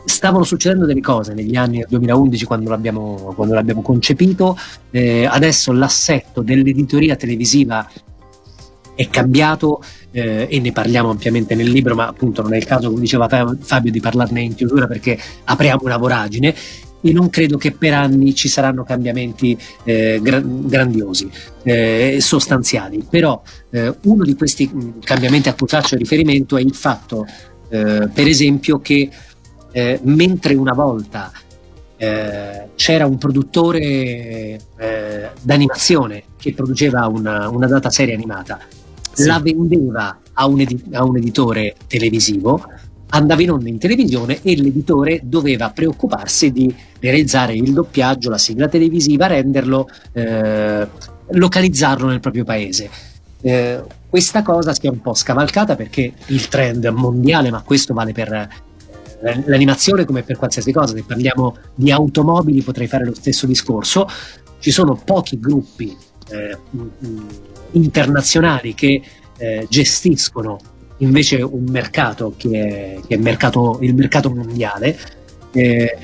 [0.05, 4.57] stavano succedendo delle cose negli anni del 2011 quando l'abbiamo, quando l'abbiamo concepito.
[4.91, 7.87] eh, adesso l'assetto dell'editoria televisiva
[8.95, 9.81] è cambiato
[10.11, 13.27] eh, e ne parliamo ampiamente nel libro, ma appunto non è il caso, come diceva
[13.27, 16.53] Fa- Fabio, di parlarne in chiusura perché apriamo una voragine
[17.03, 21.29] e non credo che per anni ci saranno cambiamenti eh, gra- grandiosi,
[21.63, 23.05] eh, sostanziali.
[23.09, 23.41] Però
[23.71, 27.25] eh, uno di questi cambiamenti a cui faccio riferimento è il fatto,
[27.69, 29.09] eh, per esempio, che
[29.71, 31.31] eh, mentre una volta
[31.97, 33.81] eh, c'era un produttore
[34.77, 38.59] eh, d'animazione che produceva una, una data serie animata,
[39.13, 39.25] Sì.
[39.25, 42.63] la vendeva a un, edi- a un editore televisivo,
[43.09, 48.67] andava in onda in televisione e l'editore doveva preoccuparsi di realizzare il doppiaggio, la sigla
[48.67, 50.87] televisiva, renderlo, eh,
[51.31, 52.89] localizzarlo nel proprio paese.
[53.41, 58.11] Eh, questa cosa si è un po' scavalcata perché il trend mondiale, ma questo vale
[58.13, 58.49] per
[59.21, 64.07] l'animazione come per qualsiasi cosa, se parliamo di automobili potrei fare lo stesso discorso,
[64.59, 65.95] ci sono pochi gruppi
[66.29, 66.57] eh,
[67.71, 69.01] internazionali che
[69.37, 70.57] eh, gestiscono
[70.97, 74.97] invece un mercato che è, che è mercato, il mercato mondiale.
[75.51, 75.97] Eh,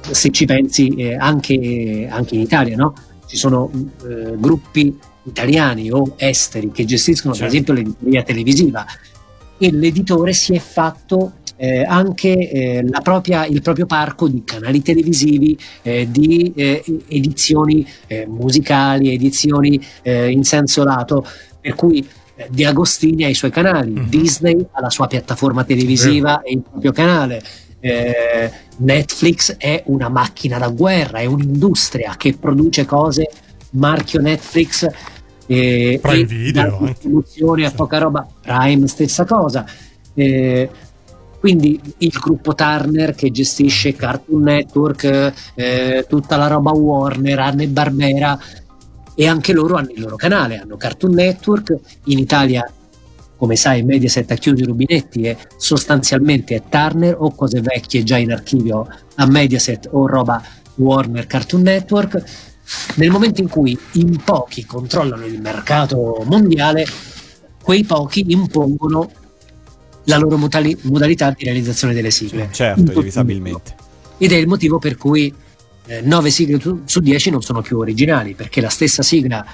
[0.00, 2.94] se ci pensi eh, anche, anche in Italia, no?
[3.26, 3.70] ci sono
[4.08, 7.48] eh, gruppi italiani o esteri che gestiscono Certo.
[7.48, 8.86] per esempio l'editoria televisiva
[9.58, 14.82] e l'editore si è fatto eh, anche eh, la propria- il proprio parco di canali
[14.82, 21.26] televisivi, eh, di eh, edizioni eh, musicali, edizioni eh, in senso lato,
[21.60, 22.06] per cui
[22.50, 24.08] De Agostini ha i suoi canali, Mhm.
[24.08, 27.42] Disney ha la sua piattaforma televisiva e il proprio canale.
[28.78, 33.30] Netflix è una macchina da guerra, è un'industria che produce cose,
[33.70, 34.86] marchio Netflix
[35.46, 39.64] eh, Prime e Video distribuzione a poca roba, Prime stessa cosa.
[40.14, 40.68] Eh,
[41.38, 48.38] quindi il gruppo Turner che gestisce Cartoon Network, eh, tutta la roba Warner, Anne Barbera
[49.14, 52.68] e anche loro hanno il loro canale, hanno Cartoon Network, in Italia
[53.36, 58.16] come sai Mediaset ha chiuso i rubinetti e sostanzialmente è Turner o cose vecchie già
[58.16, 60.42] in archivio a Mediaset o roba
[60.76, 62.22] Warner Cartoon Network.
[62.96, 66.86] Nel momento in cui in pochi controllano il mercato mondiale,
[67.62, 69.10] quei pochi impongono
[70.06, 72.48] la loro modali- modalità di realizzazione delle sigle.
[72.50, 73.74] Certo, inevitabilmente.
[74.18, 75.32] Ed è il motivo per cui
[76.02, 79.46] 9 sigle su- su 10 non sono più originali, perché la stessa sigla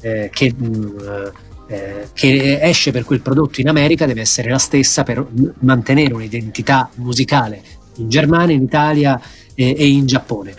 [0.00, 1.32] eh, che, mh,
[1.68, 5.26] eh, che esce per quel prodotto in America deve essere la stessa per
[5.60, 7.62] mantenere un'identità musicale
[7.96, 9.20] in Germania, in Italia
[9.54, 10.54] eh, e in Giappone.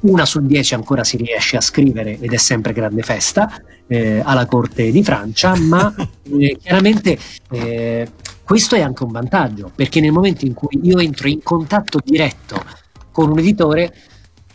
[0.00, 3.50] Una su 10 ancora si riesce a scrivere ed è sempre grande festa
[3.86, 5.94] eh, alla corte di Francia, ma
[6.38, 7.18] eh, chiaramente
[7.50, 8.08] eh,
[8.44, 12.62] questo è anche un vantaggio, perché nel momento in cui io entro in contatto diretto
[13.10, 13.92] con un editore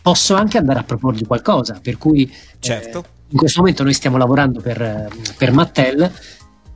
[0.00, 3.04] posso anche andare a proporgli qualcosa, per cui eh, Certo.
[3.28, 6.10] in questo momento noi stiamo lavorando per, eh, per Mattel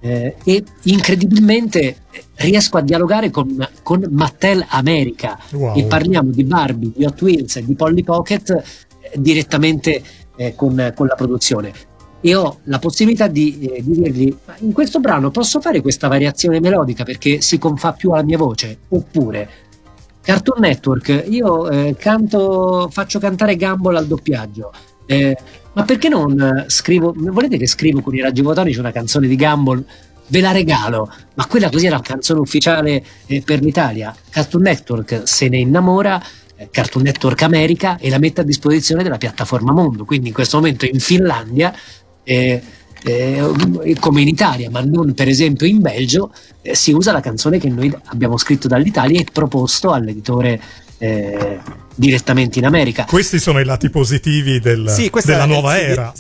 [0.01, 5.77] eh, e incredibilmente eh, riesco a dialogare con, con Mattel America Wow.
[5.77, 10.03] e parliamo di Barbie, di Hot Wheels e di Polly Pocket eh, direttamente
[10.37, 11.73] eh, con, con la produzione
[12.27, 16.09] e ho la possibilità di, eh, di dirgli "Ma in questo brano posso fare questa
[16.09, 18.79] variazione melodica perché si confà più alla mia voce?
[18.89, 19.49] Oppure
[20.23, 24.73] Cartoon Network io eh, canto faccio cantare Gumball al doppiaggio
[25.05, 25.37] eh,
[25.75, 29.37] ma perché non eh, scrivo volete che scrivo con i raggi fotonici una canzone di
[29.37, 29.85] Gumball?
[30.29, 31.13] Ve la regalo.
[31.35, 34.15] Ma quella così è la canzone ufficiale eh, per l'Italia.
[34.31, 36.19] Cartoon Network se ne innamora
[36.57, 40.05] eh, Cartoon Network America e la mette a disposizione della piattaforma Mondo.
[40.07, 41.75] Quindi in questo momento in Finlandia
[42.25, 42.63] eh,
[43.07, 47.59] eh, come in Italia, ma non per esempio in Belgio, eh, si usa la canzone
[47.59, 50.61] che noi abbiamo scritto dall'Italia e proposto all'editore
[50.99, 51.59] eh,
[51.95, 53.05] direttamente in America.
[53.05, 56.13] Questi sono i lati positivi del- Sì, della è- nuova sì, era.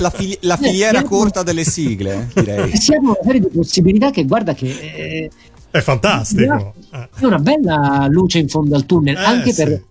[0.00, 2.74] La, fili- la filiera Eh, corta delle sigle, direi.
[2.80, 5.30] Si hanno una serie di possibilità che guarda che eh,
[5.70, 6.74] È fantastico.
[6.90, 9.62] È una bella luce in fondo al tunnel, Eh, anche sì.
[9.62, 9.82] per,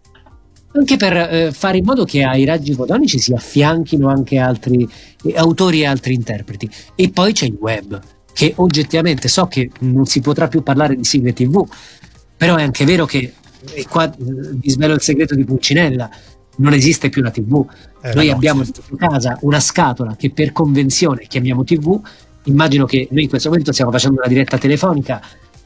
[0.71, 4.87] anche per eh, fare in modo che ai raggi fotonici si affianchino anche altri
[5.23, 6.69] eh, autori e altri interpreti.
[6.95, 7.99] E poi c'è il web,
[8.33, 11.67] che oggettivamente so che non si potrà più parlare di sigle TV,
[12.37, 13.33] però è anche vero che,
[13.73, 16.09] e qua eh, vi svelo il segreto di Pulcinella,
[16.57, 17.65] non esiste più la TV.
[18.01, 18.83] Eh, noi no, abbiamo certo.
[18.91, 21.99] in casa una scatola che per convenzione chiamiamo TV.
[22.43, 25.21] Immagino che noi in questo momento stiamo facendo una diretta telefonica.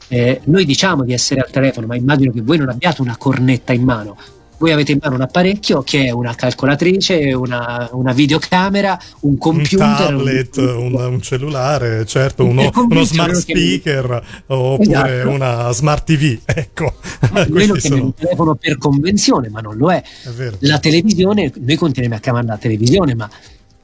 [0.08, 3.72] eh, noi diciamo di essere al telefono, ma immagino che voi non abbiate una cornetta
[3.72, 4.16] in mano.
[4.56, 9.38] Voi avete in mano un apparecchio che è una calcolatrice, una, una videocamera, un Un
[9.38, 14.82] computer, tablet, un, un cellulare, certo, uno, uno smart che- speaker oppure
[15.14, 15.28] Esatto.
[15.30, 16.38] una smart TV.
[16.54, 16.94] Ecco,
[17.32, 18.06] Noi lo questi chiamiamo sono.
[18.06, 20.02] il telefono per convenzione, ma non lo è.
[20.02, 20.50] È.
[20.60, 23.28] La televisione, noi continuiamo a chiamarla televisione, ma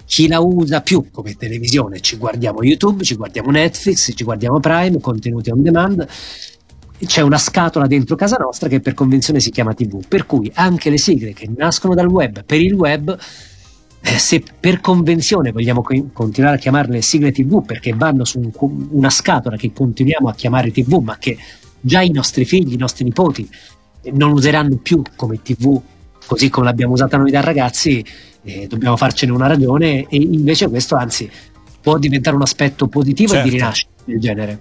[0.06, 2.00] chi la usa più come televisione?
[2.00, 6.06] Ci guardiamo YouTube, ci guardiamo Netflix, ci guardiamo Prime, contenuti on demand.
[7.05, 10.90] C'è una scatola dentro casa nostra che per convenzione si chiama TV, per cui anche
[10.90, 13.16] le sigle che nascono dal web per il web,
[14.03, 18.86] eh, se per convenzione vogliamo co- continuare a chiamarle sigle TV perché vanno su un-
[18.90, 21.38] una scatola che continuiamo a chiamare TV, ma che
[21.80, 23.48] già i nostri figli, i nostri nipoti
[24.03, 25.80] eh, non useranno più come TV
[26.26, 28.05] così come l'abbiamo usata noi da ragazzi,
[28.42, 31.28] eh, dobbiamo farcene una ragione e invece questo anzi
[31.80, 33.48] può diventare un aspetto positivo e Certo.
[33.51, 34.59] di rinascita del genere.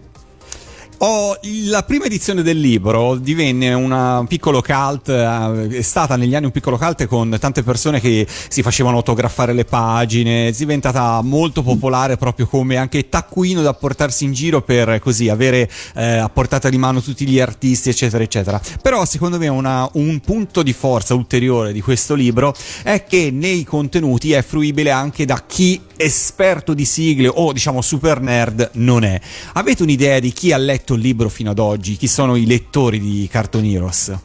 [1.02, 1.38] Oh,
[1.70, 6.52] la prima edizione del libro divenne un piccolo cult, eh, è stata negli anni un
[6.52, 12.18] piccolo cult con tante persone che si facevano autografare le pagine, è diventata molto popolare
[12.18, 16.78] proprio come anche taccuino da portarsi in giro per così avere eh, a portata di
[16.78, 18.60] mano tutti gli artisti eccetera eccetera.
[18.82, 23.64] Però secondo me una- un punto di forza ulteriore di questo libro è che nei
[23.64, 29.20] contenuti è fruibile anche da chi esperto di sigle o diciamo super nerd non è.
[29.54, 31.98] Avete un'idea di chi ha letto il libro fino ad oggi?
[31.98, 34.18] Chi sono i lettori di Cartoon Heroes?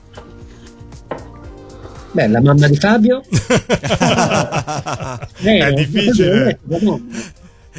[2.12, 3.29] Beh, la mamma di Fabio È
[5.43, 5.75] Vero?
[5.75, 6.59] difficile.
[6.62, 7.01] Vero?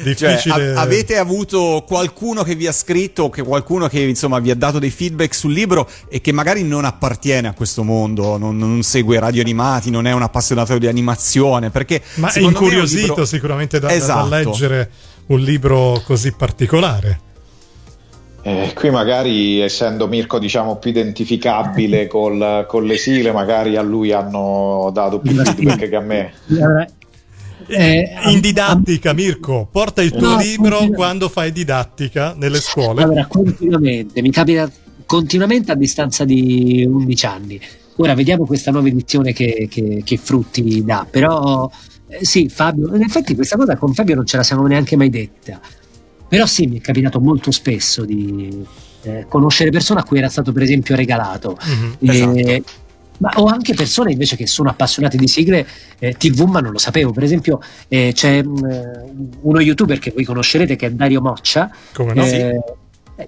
[0.02, 0.38] Difficile.
[0.38, 4.56] Cioè, a- avete avuto qualcuno che vi ha scritto, che qualcuno che insomma vi ha
[4.56, 8.82] dato dei feedback sul libro e che magari non appartiene a questo mondo, non, non
[8.82, 13.78] segue radio animati, non è un appassionato di animazione, perché Ma è incuriosito libro- sicuramente
[13.80, 14.28] da, da- da Esatto.
[14.28, 14.90] leggere
[15.26, 17.20] un libro così particolare.
[18.42, 24.12] Eh, qui magari essendo Mirko diciamo più identificabile col- con le sigle magari a lui
[24.12, 26.32] hanno dato più feedback che a me
[27.68, 33.02] eh, In didattica, Mirko, porta il tuo No, libro quando fai didattica nelle scuole.
[33.02, 34.70] Allora, continuamente, mi capita
[35.06, 37.60] continuamente a distanza di 11 anni.
[37.96, 41.70] Ora vediamo questa nuova edizione che, che- che frutti dà, però
[42.08, 45.08] eh, sì, Fabio, in effetti questa cosa con Fabio non ce la siamo neanche mai
[45.08, 45.58] detta,
[46.28, 48.64] però sì, mi è capitato molto spesso di
[49.02, 51.56] eh, conoscere persone a cui era stato per esempio regalato.
[51.64, 52.10] Mhm.
[52.10, 52.62] Eh,
[53.18, 55.66] ma ho anche persone invece che sono appassionate di sigle
[55.98, 57.12] eh, TV, ma non lo sapevo.
[57.12, 58.56] Per esempio, eh, c'è mm,
[59.42, 62.22] uno youtuber che voi conoscerete che è Dario Moccia, Come no?
[62.24, 62.60] eh,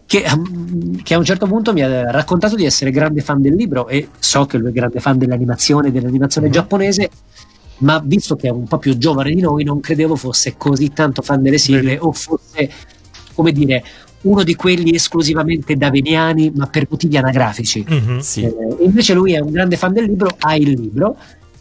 [0.05, 3.55] che, mm, che a un certo punto mi ha raccontato di essere grande fan del
[3.55, 6.53] libro e so che lui è grande fan dell'animazione, dell'animazione Mhm.
[6.53, 7.11] giapponese,
[7.79, 11.23] ma visto che è un po' più giovane di noi, non credevo fosse così tanto
[11.23, 12.71] fan delle sigle o fosse,
[13.35, 13.83] come dire,
[14.23, 17.85] uno di quelli esclusivamente daveniani, ma per motivi anagrafici.
[17.89, 18.19] Mhm.
[18.19, 18.43] Sì.
[18.43, 21.17] Eh, invece lui è un grande fan del libro, ha il libro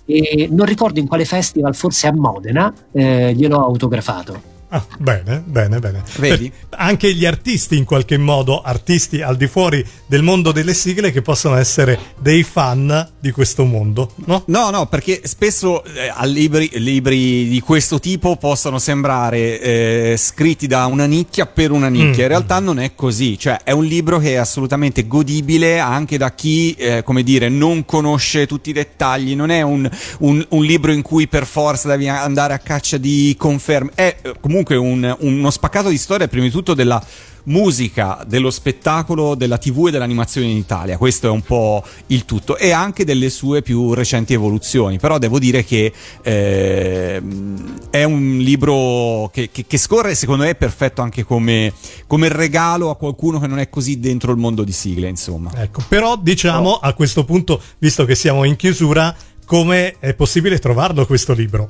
[0.05, 4.55] e non ricordo in quale festival, forse a Modena, eh, gliel'ho autografato.
[4.69, 6.03] Ah, bene, bene, bene.
[6.17, 6.49] Vedi?
[6.49, 11.11] Per- anche gli artisti in qualche modo, artisti al di fuori del mondo delle sigle
[11.11, 14.43] che possono essere dei fan di questo mondo, no?
[14.47, 20.85] No, no, perché spesso eh, libri, libri di questo tipo possono sembrare eh, scritti da
[20.85, 22.05] una nicchia per una nicchia.
[22.09, 22.21] Mm.
[22.21, 23.39] In realtà non è così.
[23.39, 27.85] Cioè, è un libro che è assolutamente godibile anche da chi, eh, come dire, non
[27.85, 29.33] conosce tutti i dettagli.
[29.33, 29.89] Non è un,
[30.19, 33.91] un- un libro in cui per forza devi andare a caccia di conferme.
[33.95, 34.33] È eh,
[34.67, 37.01] comunque un- uno spaccato di storia, prima di tutto, della
[37.43, 40.97] musica, dello spettacolo, della TV e dell'animazione in Italia.
[40.97, 44.99] Questo è un po' il tutto e anche delle sue più recenti evoluzioni.
[44.99, 45.93] Però devo dire che
[46.23, 51.71] ehm, è un libro che, che- che scorre, secondo me, è perfetto anche come,
[52.05, 55.51] come regalo a qualcuno che non è così dentro il mondo di sigle, insomma.
[55.55, 59.15] Ecco, però diciamo a questo punto, visto che siamo in chiusura,
[59.47, 61.69] come è possibile trovarlo questo libro?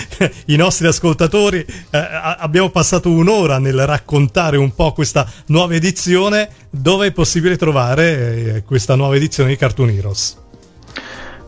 [0.46, 1.98] I nostri ascoltatori eh,
[2.38, 6.48] abbiamo passato un'ora nel raccontare un po' questa nuova edizione.
[6.70, 10.47] Dove è possibile trovare eh, questa nuova edizione di Cartoon Heroes?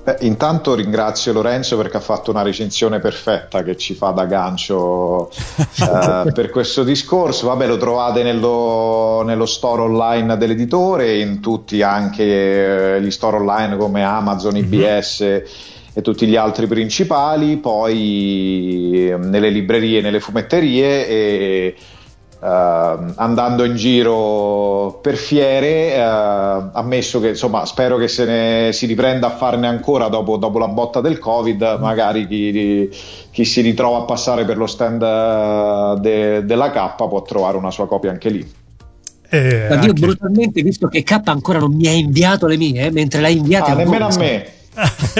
[0.02, 5.30] Beh, intanto ringrazio Lorenzo perché ha fatto una recensione perfetta che ci fa da gancio
[5.78, 7.48] eh, per questo discorso.
[7.48, 13.76] Vabbè, lo trovate nello, nello store online dell'editore, in tutti anche eh, gli store online
[13.76, 15.20] come Amazon, IBS
[15.92, 21.74] e tutti gli altri principali, poi eh, nelle librerie, nelle fumetterie e
[22.42, 22.46] eh,
[23.16, 29.26] andando in giro per fiere, eh, ammesso che insomma spero che se ne si riprenda
[29.28, 32.88] a farne ancora dopo, dopo la botta del Covid, magari chi,
[33.30, 37.70] chi si ritrova a passare per lo stand eh, de- della K può trovare una
[37.70, 38.52] sua copia anche lì.
[39.32, 42.86] Eh, Ma io anche- brutalmente, visto che K ancora non mi ha inviato le mie,
[42.86, 44.46] eh, mentre l'hai inviate Ah, nemmeno a me.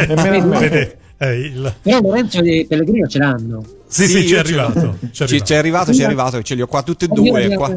[0.08, 0.96] Nemmeno a me.
[1.18, 3.62] Eh, il- Però Lorenzo e Pellegrino ce l'hanno.
[3.90, 4.66] Sì, sì, ci è ce l'ho.
[4.66, 4.98] arrivato.
[5.10, 7.06] Ci è Ci, ci è arrivato, ci è arrivato, e ce li ho qua tutti
[7.06, 7.54] e due.
[7.56, 7.74] Qua.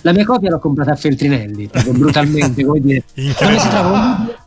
[0.00, 3.02] La mia copia l'ho comprata a Feltrinelli, brutalmente, come dire.
[3.36, 4.44] Quando si trova un libro,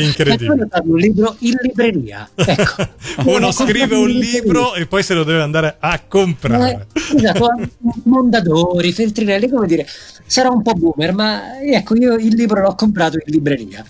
[0.00, 0.68] Incredibile.
[0.84, 2.28] un libro in libreria.
[2.34, 2.88] Ecco.
[3.30, 6.86] Uno scrive un libro e poi se lo deve andare a comprare.
[6.92, 7.46] Eh, esatto,
[8.04, 9.86] Mondadori, Feltrinelli, come dire,
[10.26, 13.84] sarà un po' boomer, ma ecco, io il libro l'ho comprato in libreria.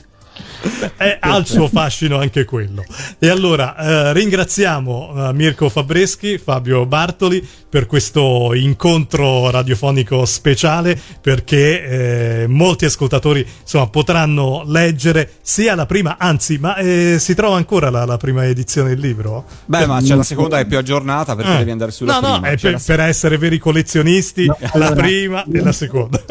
[0.97, 2.85] Eh, ha il suo fascino anche quello.
[3.19, 12.43] E allora eh, ringraziamo eh, Mirko Fabreschi, Fabio Bartoli per questo incontro radiofonico speciale perché
[12.43, 17.89] eh, molti ascoltatori insomma, potranno leggere sia la prima, anzi, ma eh, si trova ancora
[17.91, 19.45] la, la prima edizione del libro?
[19.65, 21.59] Beh, ma c'è la seconda che è più aggiornata perché Eh.
[21.59, 22.37] devi andare sulla no, prima.
[22.37, 26.23] no, C'è per, la- per essere veri collezionisti, No, la allora- prima e la seconda.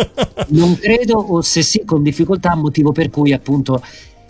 [0.50, 3.82] Non credo, o se sì, con difficoltà, motivo per cui appunto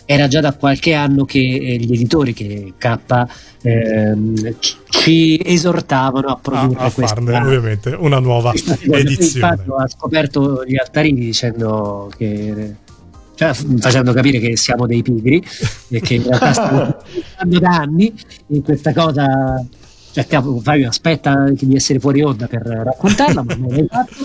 [0.04, 2.98] era già da qualche anno che eh, gli editori che K
[3.62, 4.56] ehm,
[4.88, 9.00] ci- esortavano a a, produrre a questa farne ovviamente una nuova edizione.
[9.00, 12.74] Infatti ha scoperto gli altarini dicendo che
[13.34, 15.42] cioè, facendo capire che siamo dei pigri
[15.88, 18.12] e che in realtà stiamo pensando da anni
[18.48, 19.64] in questa cosa
[20.12, 24.24] cioè capo, Fabio aspetta di essere fuori onda per raccontarla ma non l'hai fatto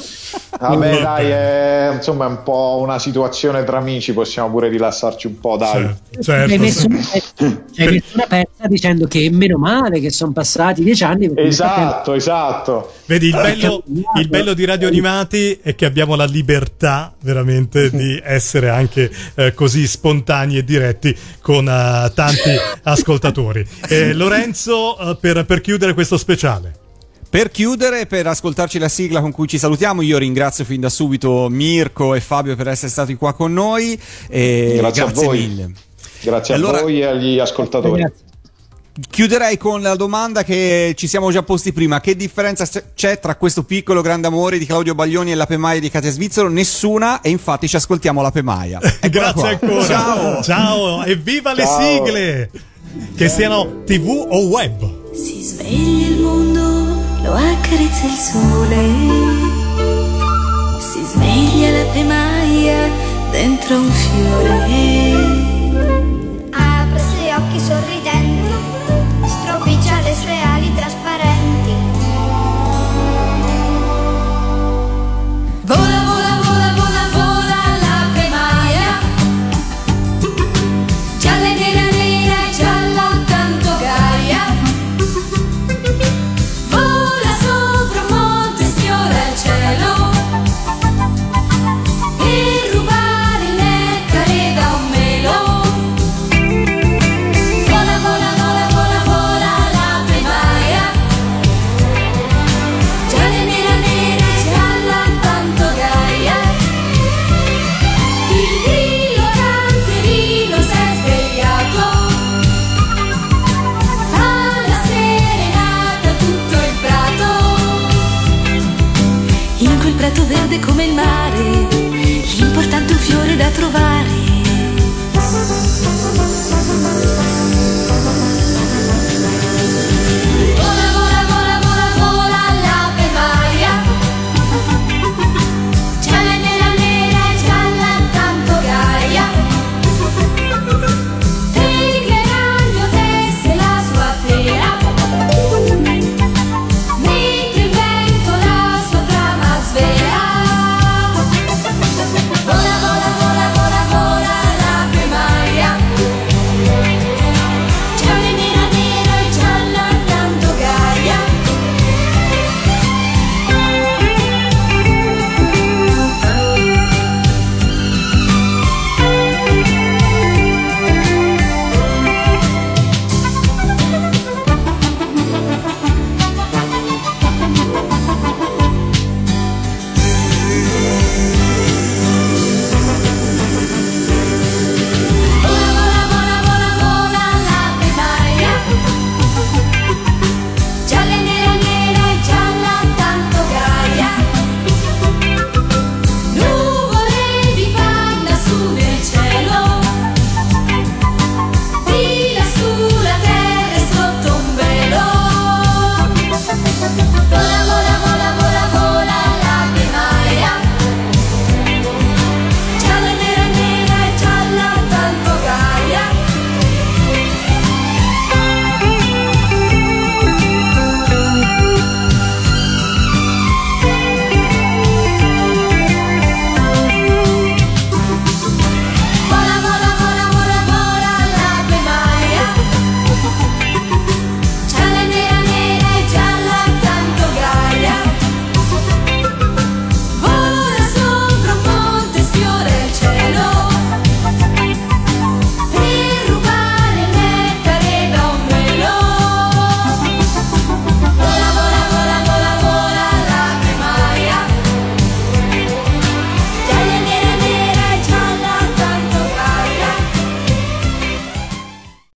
[0.59, 5.39] Vabbè, dai, è, insomma, è un po' una situazione tra amici, possiamo pure rilassarci un
[5.39, 5.71] po', dai.
[5.71, 6.57] Certo, Hai certo.
[6.57, 11.31] messo, hai messo una pezza dicendo che meno male che sono passati dieci anni.
[11.35, 12.93] Esatto, esatto.
[13.05, 14.19] Vedi, il bello, cambiato.
[14.19, 19.53] il bello di Radio Animati è che abbiamo la libertà veramente di essere anche eh,
[19.53, 22.49] così spontanei e diretti con eh, tanti
[22.83, 23.65] ascoltatori.
[23.87, 26.73] Eh, Lorenzo, eh, per, per chiudere questo speciale.
[27.29, 31.47] Per chiudere, per ascoltarci la sigla con cui ci salutiamo, io ringrazio fin da subito
[31.49, 33.99] Mirko e Fabio per essere stati qua con noi.
[34.29, 35.39] E Grazie a voi.
[35.39, 35.71] mille.
[36.21, 38.01] Grazie Allora- a voi e agli ascoltatori.
[38.01, 38.25] Ragazzi,
[39.11, 42.65] Chiuderei con la domanda che ci siamo già posti prima: che differenza
[42.95, 46.49] c'è tra questo piccolo grande amore di Claudio Baglioni e la Pemaia di Katia Svizzero?
[46.49, 48.79] Nessuna, e infatti ci ascoltiamo la Pemaia.
[49.07, 49.49] Grazie qua.
[49.49, 49.85] ancora.
[49.85, 50.41] Ciao.
[50.43, 51.79] Ciao, e viva le Ciao.
[51.81, 52.49] sigle!
[53.15, 55.05] Che siano TV o web.
[55.17, 56.61] Si sveglia il mondo,
[57.23, 58.83] lo accarezza il sole.
[60.77, 62.87] Si sveglia la pemaia
[63.31, 65.15] dentro un fiore.
[66.51, 67.96] Apre i suoi occhi sorridenti,